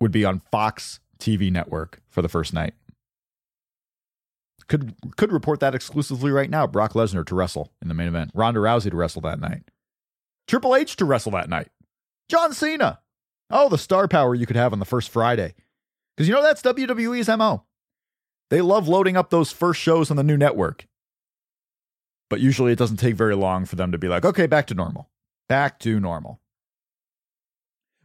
would 0.00 0.10
be 0.10 0.24
on 0.24 0.42
Fox 0.50 1.00
TV 1.18 1.50
network 1.50 2.02
for 2.08 2.20
the 2.20 2.28
first 2.28 2.52
night. 2.52 2.74
Could 4.66 4.94
could 5.16 5.32
report 5.32 5.60
that 5.60 5.74
exclusively 5.74 6.30
right 6.30 6.50
now. 6.50 6.66
Brock 6.66 6.92
Lesnar 6.92 7.24
to 7.26 7.34
wrestle 7.34 7.72
in 7.80 7.88
the 7.88 7.94
main 7.94 8.08
event. 8.08 8.30
Ronda 8.34 8.60
Rousey 8.60 8.90
to 8.90 8.96
wrestle 8.96 9.22
that 9.22 9.40
night. 9.40 9.62
Triple 10.46 10.74
H 10.74 10.96
to 10.96 11.04
wrestle 11.04 11.32
that 11.32 11.48
night. 11.48 11.68
John 12.28 12.52
Cena. 12.52 13.00
Oh, 13.50 13.68
the 13.68 13.78
star 13.78 14.08
power 14.08 14.34
you 14.34 14.46
could 14.46 14.56
have 14.56 14.72
on 14.72 14.78
the 14.78 14.84
first 14.84 15.10
Friday. 15.10 15.54
Because 16.16 16.28
you 16.28 16.34
know 16.34 16.42
that's 16.42 16.62
WWE's 16.62 17.28
MO. 17.36 17.64
They 18.50 18.60
love 18.60 18.88
loading 18.88 19.16
up 19.16 19.30
those 19.30 19.52
first 19.52 19.80
shows 19.80 20.10
on 20.10 20.16
the 20.16 20.22
new 20.22 20.36
network. 20.36 20.86
But 22.30 22.40
usually 22.40 22.72
it 22.72 22.78
doesn't 22.78 22.96
take 22.98 23.16
very 23.16 23.34
long 23.34 23.64
for 23.64 23.76
them 23.76 23.92
to 23.92 23.98
be 23.98 24.08
like, 24.08 24.24
okay, 24.24 24.46
back 24.46 24.66
to 24.68 24.74
normal. 24.74 25.10
Back 25.48 25.78
to 25.80 26.00
normal. 26.00 26.40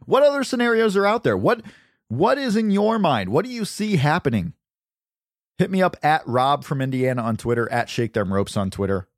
What 0.04 0.22
other 0.22 0.44
scenarios 0.44 0.96
are 0.96 1.06
out 1.06 1.24
there? 1.24 1.36
What 1.36 1.62
what 2.08 2.38
is 2.38 2.56
in 2.56 2.70
your 2.70 2.98
mind? 2.98 3.28
What 3.28 3.44
do 3.44 3.50
you 3.50 3.64
see 3.64 3.96
happening? 3.96 4.54
Hit 5.58 5.70
me 5.70 5.82
up 5.82 5.96
at 6.02 6.26
Rob 6.26 6.64
from 6.64 6.80
Indiana 6.80 7.22
on 7.22 7.36
Twitter, 7.36 7.70
at 7.70 7.88
Shake 7.88 8.14
Them 8.14 8.32
Ropes 8.32 8.56
on 8.56 8.70
Twitter. 8.70 9.08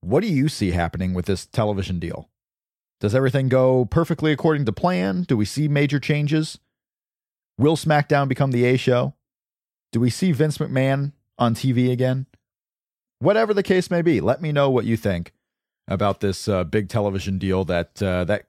What 0.00 0.20
do 0.20 0.26
you 0.26 0.48
see 0.48 0.72
happening 0.72 1.14
with 1.14 1.26
this 1.26 1.46
television 1.46 1.98
deal? 1.98 2.28
Does 3.00 3.14
everything 3.14 3.48
go 3.48 3.84
perfectly 3.84 4.32
according 4.32 4.64
to 4.64 4.72
plan? 4.72 5.22
Do 5.22 5.36
we 5.36 5.44
see 5.44 5.68
major 5.68 6.00
changes? 6.00 6.58
Will 7.58 7.76
SmackDown 7.76 8.28
become 8.28 8.52
the 8.52 8.64
A 8.64 8.76
show? 8.76 9.14
Do 9.92 10.00
we 10.00 10.10
see 10.10 10.32
Vince 10.32 10.58
McMahon 10.58 11.12
on 11.38 11.54
TV 11.54 11.90
again? 11.90 12.26
Whatever 13.18 13.54
the 13.54 13.62
case 13.62 13.90
may 13.90 14.02
be, 14.02 14.20
let 14.20 14.42
me 14.42 14.52
know 14.52 14.70
what 14.70 14.84
you 14.84 14.96
think 14.96 15.32
about 15.88 16.20
this 16.20 16.48
uh, 16.48 16.64
big 16.64 16.88
television 16.88 17.38
deal 17.38 17.64
that 17.64 18.02
uh, 18.02 18.24
that 18.24 18.46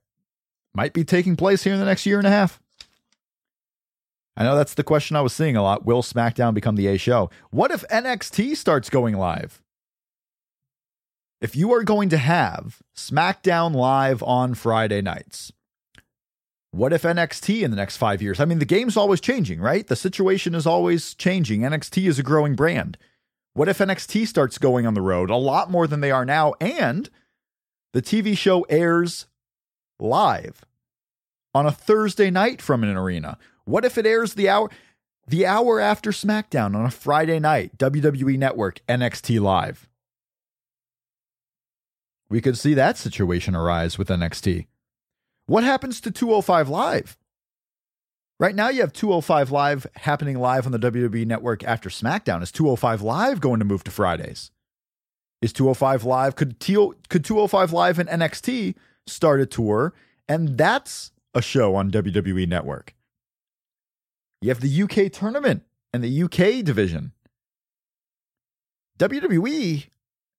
might 0.74 0.94
be 0.94 1.04
taking 1.04 1.36
place 1.36 1.64
here 1.64 1.74
in 1.74 1.80
the 1.80 1.86
next 1.86 2.06
year 2.06 2.18
and 2.18 2.28
a 2.28 2.32
half. 2.32 2.62
I 4.36 4.44
know 4.44 4.56
that's 4.56 4.76
the 4.76 4.84
question 4.84 5.16
I 5.16 5.22
was 5.22 5.34
seeing 5.34 5.56
a 5.56 5.64
lot. 5.64 5.86
Will 5.86 6.04
SmackDown 6.04 6.54
become 6.54 6.76
the 6.76 6.88
A 6.88 6.98
show? 6.98 7.30
What 7.50 7.72
if 7.72 7.88
NXT 7.88 8.56
starts 8.56 8.90
going 8.90 9.16
live? 9.16 9.62
If 11.40 11.56
you 11.56 11.72
are 11.74 11.84
going 11.84 12.10
to 12.10 12.18
have 12.18 12.80
SmackDown 12.96 13.76
live 13.76 14.24
on 14.24 14.56
Friday 14.56 15.02
nights, 15.02 15.52
what 16.72 16.94
if 16.94 17.04
NXT 17.04 17.62
in 17.62 17.70
the 17.70 17.78
next 17.78 17.98
five 17.98 18.24
years? 18.24 18.40
I 18.40 18.46
mean, 18.46 18.58
the 18.58 18.66
game's 18.66 18.98
always 18.98 19.22
changing, 19.22 19.62
right? 19.62 19.86
The 19.86 19.96
situation 19.96 20.56
is 20.56 20.66
always 20.66 21.14
changing. 21.14 21.62
NXT 21.62 22.08
is 22.08 22.18
a 22.18 22.24
growing 22.24 22.56
brand. 22.56 22.98
What 23.54 23.70
if 23.70 23.78
NXT 23.78 24.28
starts 24.28 24.58
going 24.58 24.88
on 24.88 24.96
the 24.96 25.02
road 25.02 25.30
a 25.30 25.36
lot 25.36 25.70
more 25.70 25.86
than 25.86 26.02
they 26.02 26.10
are 26.10 26.26
now 26.26 26.56
and 26.60 27.08
the 27.94 28.02
TV 28.02 28.36
show 28.36 28.64
airs 28.64 29.28
live 30.00 30.66
on 31.54 31.68
a 31.68 31.72
Thursday 31.72 32.32
night 32.32 32.64
from 32.64 32.84
an 32.84 32.98
arena? 32.98 33.38
What 33.66 33.86
if 33.86 33.96
it 33.98 34.08
airs 34.08 34.34
the 34.34 34.50
hour 34.50 34.72
the 35.28 35.46
hour 35.46 35.80
after 35.80 36.12
SmackDown 36.12 36.76
on 36.76 36.86
a 36.86 36.92
Friday 36.92 37.38
night, 37.38 37.78
WWE 37.78 38.40
Network, 38.40 38.80
NXT 38.88 39.40
Live? 39.40 39.87
We 42.30 42.42
could 42.42 42.58
see 42.58 42.74
that 42.74 42.98
situation 42.98 43.56
arise 43.56 43.98
with 43.98 44.10
NXT. 44.10 44.68
What 45.46 45.64
happens 45.64 46.02
to 46.02 46.12
205 46.12 46.68
Live? 46.68 47.18
Right 48.40 48.54
now, 48.54 48.70
you 48.70 48.82
have 48.82 48.94
205 48.94 49.50
Live 49.50 49.88
happening 49.96 50.38
live 50.38 50.66
on 50.66 50.72
the 50.72 50.80
WWE 50.80 51.26
Network 51.26 51.64
after 51.64 51.90
SmackDown. 51.90 52.44
Is 52.44 52.52
205 52.52 53.02
Live 53.02 53.40
going 53.40 53.60
to 53.60 53.66
move 53.66 53.84
to 53.86 53.92
Fridays? 53.92 54.52
Is 55.42 55.54
205 55.54 56.04
Live 56.04 56.36
could 56.36 56.60
could 57.10 57.24
205 57.24 57.72
Live 57.72 58.00
and 58.00 58.10
NXT 58.10 58.76
start 59.08 59.40
a 59.40 59.46
tour, 59.46 59.94
and 60.28 60.58
that's 60.58 61.12
a 61.34 61.42
show 61.42 61.76
on 61.76 61.90
WWE 61.92 62.48
Network? 62.48 62.94
You 64.42 64.50
have 64.50 64.62
the 64.62 64.84
UK 64.84 65.12
tournament 65.12 65.64
and 65.94 66.04
the 66.04 66.24
UK 66.24 66.64
division. 66.64 67.14
WWE 69.00 69.88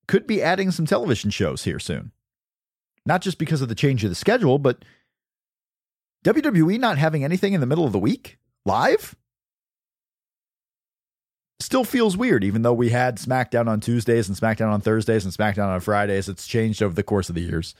could 0.09 0.25
be 0.25 0.41
adding 0.41 0.71
some 0.71 0.87
television 0.87 1.29
shows 1.29 1.65
here 1.65 1.77
soon. 1.77 2.11
Not 3.05 3.21
just 3.21 3.37
because 3.37 3.61
of 3.61 3.69
the 3.69 3.75
change 3.75 4.03
of 4.03 4.09
the 4.09 4.15
schedule, 4.15 4.57
but 4.57 4.83
WWE 6.25 6.79
not 6.79 6.97
having 6.97 7.23
anything 7.23 7.53
in 7.53 7.61
the 7.61 7.67
middle 7.67 7.85
of 7.85 7.91
the 7.91 7.99
week 7.99 8.39
live 8.65 9.15
still 11.59 11.83
feels 11.83 12.17
weird, 12.17 12.43
even 12.43 12.63
though 12.63 12.73
we 12.73 12.89
had 12.89 13.17
SmackDown 13.17 13.67
on 13.67 13.79
Tuesdays 13.79 14.27
and 14.27 14.35
SmackDown 14.35 14.73
on 14.73 14.81
Thursdays 14.81 15.25
and 15.25 15.33
SmackDown 15.33 15.67
on 15.67 15.79
Fridays. 15.79 16.27
It's 16.27 16.47
changed 16.47 16.81
over 16.81 16.95
the 16.95 17.03
course 17.03 17.29
of 17.29 17.35
the 17.35 17.41
years. 17.41 17.75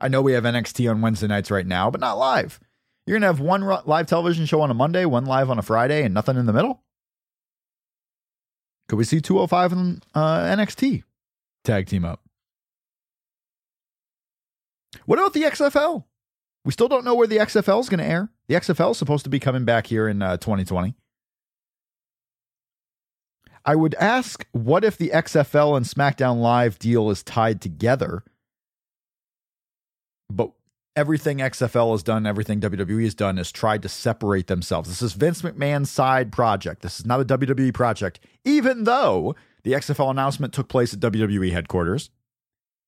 I 0.00 0.08
know 0.08 0.22
we 0.22 0.32
have 0.32 0.44
NXT 0.44 0.90
on 0.90 1.02
Wednesday 1.02 1.26
nights 1.26 1.50
right 1.50 1.66
now, 1.66 1.90
but 1.90 2.00
not 2.00 2.16
live. 2.16 2.58
You're 3.06 3.16
going 3.16 3.22
to 3.22 3.26
have 3.26 3.40
one 3.40 3.62
live 3.84 4.06
television 4.06 4.46
show 4.46 4.62
on 4.62 4.70
a 4.70 4.74
Monday, 4.74 5.04
one 5.04 5.26
live 5.26 5.50
on 5.50 5.58
a 5.58 5.62
Friday, 5.62 6.04
and 6.04 6.14
nothing 6.14 6.38
in 6.38 6.46
the 6.46 6.54
middle? 6.54 6.82
Could 8.92 8.98
we 8.98 9.04
see 9.04 9.22
205 9.22 9.72
and 9.72 10.04
uh, 10.14 10.40
NXT 10.54 11.04
tag 11.64 11.86
team 11.86 12.04
up? 12.04 12.20
What 15.06 15.18
about 15.18 15.32
the 15.32 15.44
XFL? 15.44 16.04
We 16.66 16.72
still 16.72 16.88
don't 16.88 17.02
know 17.02 17.14
where 17.14 17.26
the 17.26 17.38
XFL 17.38 17.80
is 17.80 17.88
going 17.88 18.00
to 18.00 18.04
air. 18.04 18.30
The 18.48 18.54
XFL 18.56 18.90
is 18.90 18.98
supposed 18.98 19.24
to 19.24 19.30
be 19.30 19.40
coming 19.40 19.64
back 19.64 19.86
here 19.86 20.06
in 20.08 20.20
uh, 20.20 20.36
2020. 20.36 20.94
I 23.64 23.76
would 23.76 23.94
ask 23.94 24.46
what 24.52 24.84
if 24.84 24.98
the 24.98 25.08
XFL 25.08 25.74
and 25.74 25.86
SmackDown 25.86 26.42
Live 26.42 26.78
deal 26.78 27.08
is 27.08 27.22
tied 27.22 27.62
together? 27.62 28.24
But 30.28 30.52
everything 30.96 31.38
XFL 31.38 31.92
has 31.92 32.02
done, 32.02 32.26
everything 32.26 32.60
WWE 32.60 33.04
has 33.04 33.14
done 33.14 33.38
is 33.38 33.50
tried 33.50 33.82
to 33.82 33.88
separate 33.88 34.46
themselves. 34.46 34.88
This 34.88 35.02
is 35.02 35.14
Vince 35.14 35.42
McMahon's 35.42 35.90
side 35.90 36.32
project. 36.32 36.82
This 36.82 37.00
is 37.00 37.06
not 37.06 37.20
a 37.20 37.24
WWE 37.24 37.72
project, 37.72 38.20
even 38.44 38.84
though 38.84 39.34
the 39.64 39.72
XFL 39.72 40.10
announcement 40.10 40.52
took 40.52 40.68
place 40.68 40.92
at 40.92 41.00
WWE 41.00 41.52
headquarters. 41.52 42.10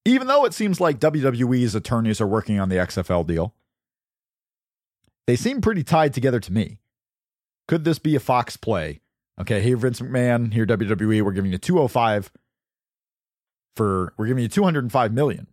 Even 0.05 0.27
though 0.27 0.45
it 0.45 0.53
seems 0.53 0.81
like 0.81 1.01
WWE's 1.01 1.75
attorneys 1.75 2.21
are 2.21 2.27
working 2.27 2.61
on 2.61 2.69
the 2.69 2.77
XFL 2.77 3.27
deal, 3.27 3.55
they 5.27 5.37
seem 5.37 5.63
pretty 5.63 5.83
tied 5.83 6.13
together 6.13 6.41
to 6.41 6.53
me. 6.53 6.79
Could 7.67 7.85
this 7.85 7.99
be 7.99 8.15
a 8.15 8.21
Fox 8.21 8.59
play? 8.59 9.01
Okay, 9.41 9.63
here 9.63 9.79
Vince 9.79 10.01
McMahon, 10.01 10.53
here 10.53 10.67
WWE, 10.67 11.23
we're 11.23 11.33
giving 11.33 11.53
you 11.53 11.59
205 11.59 12.31
for 13.75 14.13
we're 14.19 14.27
giving 14.27 14.43
you 14.43 14.49
205 14.49 15.13
million 15.13 15.47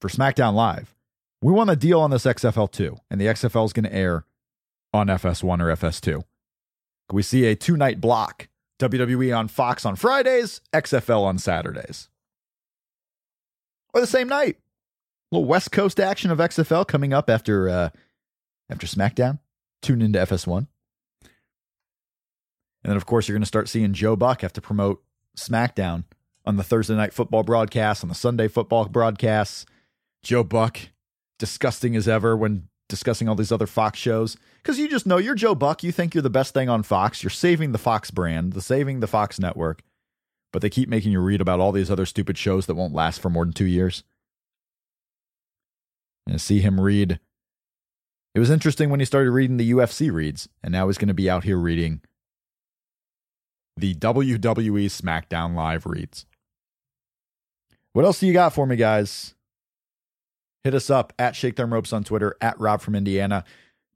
for 0.00 0.08
SmackDown 0.08 0.54
Live. 0.54 0.94
We 1.40 1.52
want 1.52 1.70
a 1.70 1.76
deal 1.76 2.00
on 2.00 2.10
this 2.10 2.24
XFL 2.24 2.70
too, 2.70 2.96
and 3.10 3.20
the 3.20 3.26
XFL 3.26 3.66
is 3.66 3.72
going 3.72 3.84
to 3.84 3.94
air 3.94 4.24
on 4.92 5.06
FS1 5.06 5.60
or 5.60 5.76
FS2. 5.76 6.24
We 7.12 7.22
see 7.22 7.44
a 7.46 7.54
two 7.54 7.76
night 7.76 8.00
block 8.00 8.48
WWE 8.78 9.36
on 9.36 9.48
Fox 9.48 9.84
on 9.84 9.96
Fridays, 9.96 10.60
XFL 10.72 11.22
on 11.22 11.38
Saturdays. 11.38 12.08
Or 13.94 14.00
the 14.00 14.06
same 14.06 14.28
night. 14.28 14.56
A 15.30 15.36
little 15.36 15.48
West 15.48 15.72
Coast 15.72 16.00
action 16.00 16.30
of 16.30 16.38
XFL 16.38 16.86
coming 16.86 17.12
up 17.12 17.30
after 17.30 17.68
uh, 17.68 17.90
after 18.70 18.86
SmackDown. 18.86 19.38
Tune 19.80 20.02
into 20.02 20.18
FS1. 20.18 20.66
And 22.82 22.90
then, 22.92 22.96
of 22.96 23.06
course, 23.06 23.28
you're 23.28 23.34
going 23.34 23.42
to 23.42 23.46
start 23.46 23.68
seeing 23.68 23.92
Joe 23.92 24.16
Buck 24.16 24.42
have 24.42 24.52
to 24.54 24.60
promote 24.60 25.02
SmackDown 25.36 26.04
on 26.44 26.56
the 26.56 26.62
Thursday 26.64 26.94
night 26.94 27.12
football 27.12 27.42
broadcast, 27.42 28.02
on 28.02 28.08
the 28.08 28.14
Sunday 28.14 28.48
football 28.48 28.86
broadcasts. 28.86 29.66
Joe 30.22 30.42
Buck 30.42 30.78
disgusting 31.38 31.96
as 31.96 32.08
ever 32.08 32.36
when 32.36 32.68
discussing 32.88 33.28
all 33.28 33.34
these 33.34 33.52
other 33.52 33.66
Fox 33.66 33.98
shows 33.98 34.36
because 34.62 34.78
you 34.78 34.88
just 34.88 35.06
know 35.06 35.18
you're 35.18 35.34
Joe 35.34 35.54
Buck. 35.54 35.82
You 35.82 35.92
think 35.92 36.14
you're 36.14 36.22
the 36.22 36.30
best 36.30 36.54
thing 36.54 36.68
on 36.68 36.82
Fox. 36.82 37.22
You're 37.22 37.30
saving 37.30 37.72
the 37.72 37.78
Fox 37.78 38.10
brand, 38.10 38.54
the 38.54 38.62
saving 38.62 39.00
the 39.00 39.06
Fox 39.06 39.38
network, 39.38 39.82
but 40.52 40.62
they 40.62 40.70
keep 40.70 40.88
making 40.88 41.12
you 41.12 41.20
read 41.20 41.40
about 41.40 41.60
all 41.60 41.72
these 41.72 41.90
other 41.90 42.06
stupid 42.06 42.38
shows 42.38 42.66
that 42.66 42.74
won't 42.74 42.94
last 42.94 43.20
for 43.20 43.30
more 43.30 43.44
than 43.44 43.54
two 43.54 43.66
years. 43.66 44.02
And 46.26 46.40
see 46.40 46.60
him 46.60 46.80
read. 46.80 47.20
It 48.34 48.40
was 48.40 48.50
interesting 48.50 48.90
when 48.90 49.00
he 49.00 49.06
started 49.06 49.30
reading 49.30 49.56
the 49.56 49.70
UFC 49.72 50.12
reads, 50.12 50.48
and 50.62 50.72
now 50.72 50.86
he's 50.86 50.98
going 50.98 51.08
to 51.08 51.14
be 51.14 51.30
out 51.30 51.44
here 51.44 51.56
reading 51.56 52.02
the 53.76 53.94
WWE 53.94 54.86
SmackDown 54.86 55.54
Live 55.54 55.86
reads. 55.86 56.26
What 57.92 58.04
else 58.04 58.20
do 58.20 58.26
you 58.26 58.32
got 58.32 58.52
for 58.52 58.66
me, 58.66 58.76
guys? 58.76 59.34
Hit 60.64 60.74
us 60.74 60.90
up 60.90 61.12
at 61.18 61.36
Shake 61.36 61.56
Them 61.56 61.72
Ropes 61.72 61.92
on 61.92 62.04
Twitter, 62.04 62.36
at 62.40 62.58
Rob 62.60 62.80
from 62.80 62.94
Indiana. 62.94 63.44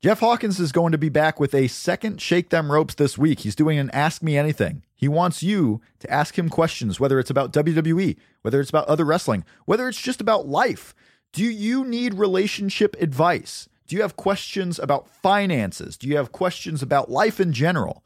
Jeff 0.03 0.21
Hawkins 0.21 0.59
is 0.59 0.73
going 0.73 0.93
to 0.93 0.99
be 0.99 1.09
back 1.09 1.39
with 1.39 1.55
a 1.55 1.69
second 1.69 2.21
Shake 2.21 2.51
Them 2.51 2.73
Ropes 2.73 2.95
this 2.95 3.17
week. 3.17 3.41
He's 3.41 3.55
doing 3.55 3.79
an 3.79 3.91
Ask 3.91 4.23
Me 4.23 4.37
Anything. 4.37 4.83
He 4.95 5.07
wants 5.07 5.43
you 5.43 5.81
to 6.01 6.11
ask 6.11 6.37
him 6.37 6.49
questions, 6.49 6.99
whether 6.99 7.21
it's 7.21 7.31
about 7.31 7.53
WWE, 7.53 8.17
whether 8.43 8.61
it's 8.61 8.71
about 8.71 8.89
other 8.89 9.05
wrestling, 9.05 9.45
whether 9.65 9.89
it's 9.89 10.01
just 10.01 10.21
about 10.21 10.49
life. 10.49 10.95
Do 11.33 11.45
you 11.45 11.85
need 11.85 12.15
relationship 12.15 12.97
advice? 13.01 13.69
Do 13.87 13.97
you 13.97 14.03
have 14.03 14.17
questions 14.17 14.79
about 14.79 15.09
finances? 15.09 15.97
Do 15.97 16.09
you 16.09 16.17
have 16.17 16.33
questions 16.33 16.83
about 16.83 17.11
life 17.11 17.39
in 17.39 17.53
general? 17.53 18.05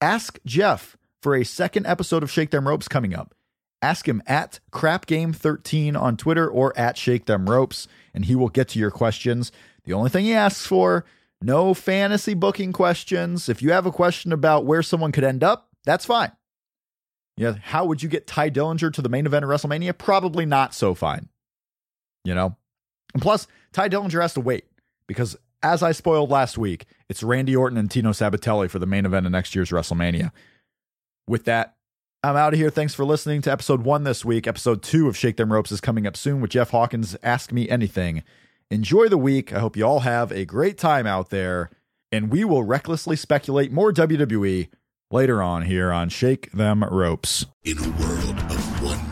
Ask 0.00 0.38
Jeff 0.44 0.96
for 1.20 1.34
a 1.34 1.44
second 1.44 1.86
episode 1.86 2.22
of 2.22 2.30
Shake 2.30 2.50
Them 2.50 2.66
Ropes 2.68 2.88
coming 2.88 3.14
up. 3.14 3.34
Ask 3.82 4.08
him 4.08 4.22
at 4.26 4.60
crapgame13 4.70 6.00
on 6.00 6.16
Twitter 6.16 6.48
or 6.48 6.72
at 6.78 6.96
Shake 6.96 7.26
Them 7.26 7.50
Ropes, 7.50 7.88
and 8.14 8.24
he 8.24 8.36
will 8.36 8.48
get 8.48 8.68
to 8.68 8.78
your 8.78 8.92
questions. 8.92 9.50
The 9.84 9.92
only 9.92 10.08
thing 10.08 10.24
he 10.24 10.32
asks 10.32 10.64
for 10.64 11.04
no 11.42 11.74
fantasy 11.74 12.34
booking 12.34 12.72
questions. 12.72 13.48
If 13.48 13.60
you 13.60 13.72
have 13.72 13.84
a 13.84 13.92
question 13.92 14.32
about 14.32 14.64
where 14.64 14.82
someone 14.82 15.10
could 15.10 15.24
end 15.24 15.42
up, 15.42 15.68
that's 15.84 16.06
fine. 16.06 16.30
Yeah, 17.36 17.54
how 17.60 17.84
would 17.86 18.02
you 18.02 18.08
get 18.08 18.26
Tye 18.26 18.50
Dillinger 18.50 18.92
to 18.92 19.02
the 19.02 19.08
main 19.08 19.26
event 19.26 19.44
of 19.44 19.50
WrestleMania? 19.50 19.96
Probably 19.98 20.46
not 20.46 20.74
so 20.74 20.94
fine. 20.94 21.28
You 22.24 22.34
know? 22.34 22.56
And 23.14 23.22
plus, 23.22 23.48
Tye 23.72 23.88
Dillinger 23.88 24.20
has 24.20 24.34
to 24.34 24.40
wait 24.40 24.66
because, 25.08 25.36
as 25.62 25.82
I 25.82 25.92
spoiled 25.92 26.30
last 26.30 26.56
week, 26.56 26.86
it's 27.08 27.22
Randy 27.22 27.56
Orton 27.56 27.78
and 27.78 27.90
Tino 27.90 28.10
Sabbatelli 28.10 28.70
for 28.70 28.78
the 28.78 28.86
main 28.86 29.06
event 29.06 29.26
of 29.26 29.32
next 29.32 29.54
year's 29.54 29.70
WrestleMania. 29.70 30.30
With 31.26 31.44
that, 31.46 31.74
I'm 32.24 32.36
out 32.36 32.52
of 32.52 32.58
here. 32.60 32.70
Thanks 32.70 32.94
for 32.94 33.04
listening 33.04 33.42
to 33.42 33.50
episode 33.50 33.82
one 33.82 34.04
this 34.04 34.24
week. 34.24 34.46
Episode 34.46 34.80
two 34.80 35.08
of 35.08 35.16
Shake 35.16 35.36
Them 35.38 35.52
Ropes 35.52 35.72
is 35.72 35.80
coming 35.80 36.06
up 36.06 36.16
soon 36.16 36.40
with 36.40 36.52
Jeff 36.52 36.70
Hawkins. 36.70 37.16
Ask 37.20 37.50
Me 37.50 37.68
Anything. 37.68 38.22
Enjoy 38.70 39.08
the 39.08 39.18
week. 39.18 39.52
I 39.52 39.58
hope 39.58 39.76
you 39.76 39.84
all 39.84 40.00
have 40.00 40.30
a 40.30 40.44
great 40.44 40.78
time 40.78 41.04
out 41.04 41.30
there, 41.30 41.68
and 42.12 42.30
we 42.30 42.44
will 42.44 42.62
recklessly 42.62 43.16
speculate 43.16 43.72
more 43.72 43.92
WWE 43.92 44.68
later 45.10 45.42
on 45.42 45.62
here 45.62 45.90
on 45.90 46.10
Shake 46.10 46.52
Them 46.52 46.84
Ropes. 46.84 47.46
In 47.64 47.78
a 47.78 47.90
world 47.90 48.38
of 48.38 48.82
1 48.84 49.10
million 49.10 49.11